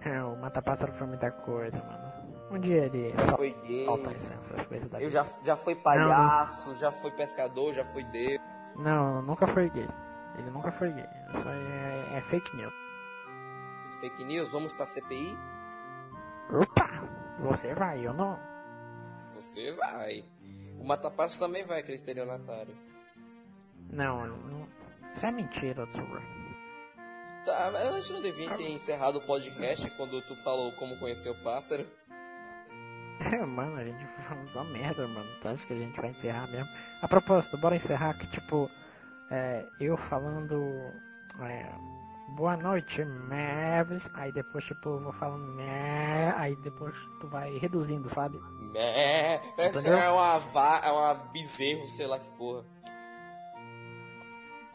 [0.00, 2.08] É, o Matapássaro foi muita coisa, mano.
[2.50, 5.24] Um dia ele só foi gay, falta essas coisas da eu vida.
[5.24, 8.40] já, já fui palhaço, já fui pescador, já fui Deus.
[8.76, 9.88] Não, nunca foi gay.
[10.38, 11.06] Ele nunca foi gay.
[11.34, 12.72] Isso é, é fake news.
[14.00, 15.36] Fake news, vamos pra CPI?
[16.54, 16.87] Opa!
[17.40, 18.38] Você vai, eu não.
[19.34, 20.24] Você vai.
[20.78, 22.76] O Matapasso também vai, aquele estelionatário.
[23.90, 24.68] Não, não.
[25.14, 26.22] Isso é mentira, Tsuru.
[27.44, 31.30] Tá, mas a gente não devia ter encerrado o podcast quando tu falou como conhecer
[31.30, 31.86] o pássaro.
[33.20, 35.28] É, mano, a gente falou só merda, mano.
[35.40, 36.68] Tu acha que a gente vai encerrar mesmo?
[37.00, 38.70] A propósito, bora encerrar que, tipo,
[39.30, 40.54] é, eu falando.
[41.40, 41.72] é,
[42.36, 44.08] Boa noite, Mavis.
[44.14, 48.38] Aí depois, tipo, eu vou falando meh, aí depois tu vai reduzindo, sabe?
[48.76, 49.98] É, essa Entendeu?
[49.98, 52.64] é uma va é uma bezerro, sei lá que porra.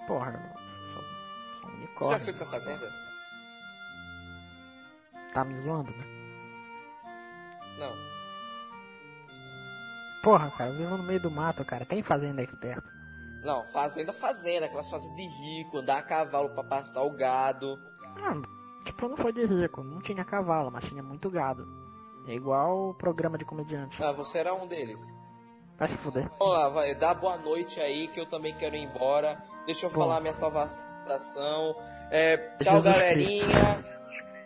[0.07, 1.03] Porra, eu sou,
[1.61, 2.19] sou um unicórnio.
[2.19, 2.91] já foi pra fazenda?
[5.33, 6.05] Tá me zoando, né?
[7.79, 7.93] Não.
[10.21, 11.85] Porra, cara, eu vivo no meio do mato, cara.
[11.85, 12.91] Tem fazenda aqui perto.
[13.43, 17.77] Não, fazenda, fazenda, aquelas fazendas de rico, andar a cavalo pra pastar o gado.
[18.17, 18.41] Ah,
[18.85, 19.83] tipo, não foi de rico.
[19.83, 21.67] Não tinha cavalo, mas tinha muito gado.
[22.25, 24.01] É igual o programa de comediante.
[24.01, 25.01] Ah, você era um deles.
[25.77, 26.29] Vai se fuder.
[26.39, 29.43] Vamos lá, vai, dá boa noite aí, que eu também quero ir embora.
[29.65, 29.97] Deixa eu Bom.
[29.97, 31.75] falar minha salvação.
[32.11, 33.83] É, tchau, Jesus galerinha.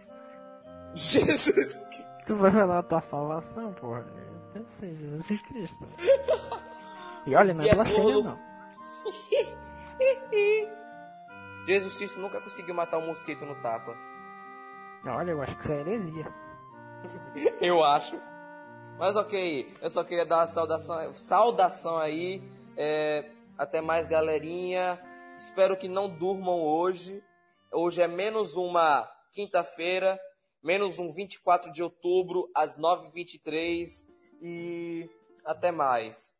[0.95, 1.87] Jesus Cristo.
[2.25, 4.05] Tu vai falar a tua salvação, porra.
[4.55, 5.87] Eu sei, Jesus Cristo.
[7.27, 8.23] E olha, não é bolo.
[8.23, 8.46] não.
[11.67, 13.93] Jesus Cristo nunca conseguiu matar um mosquito no tapa.
[15.05, 16.33] Olha, eu acho que isso é heresia.
[17.61, 18.19] Eu acho.
[18.97, 22.41] Mas ok, eu só queria dar uma saudação, saudação aí.
[22.75, 24.99] É, até mais, galerinha.
[25.37, 27.23] Espero que não durmam hoje.
[27.71, 30.19] Hoje é menos uma quinta-feira,
[30.63, 34.07] menos um 24 de outubro, às 9h23.
[34.41, 35.07] E
[35.45, 36.33] até mais.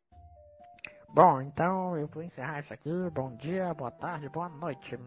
[1.08, 2.90] Bom, então eu vou encerrar isso aqui.
[3.12, 4.98] Bom dia, boa tarde, boa noite.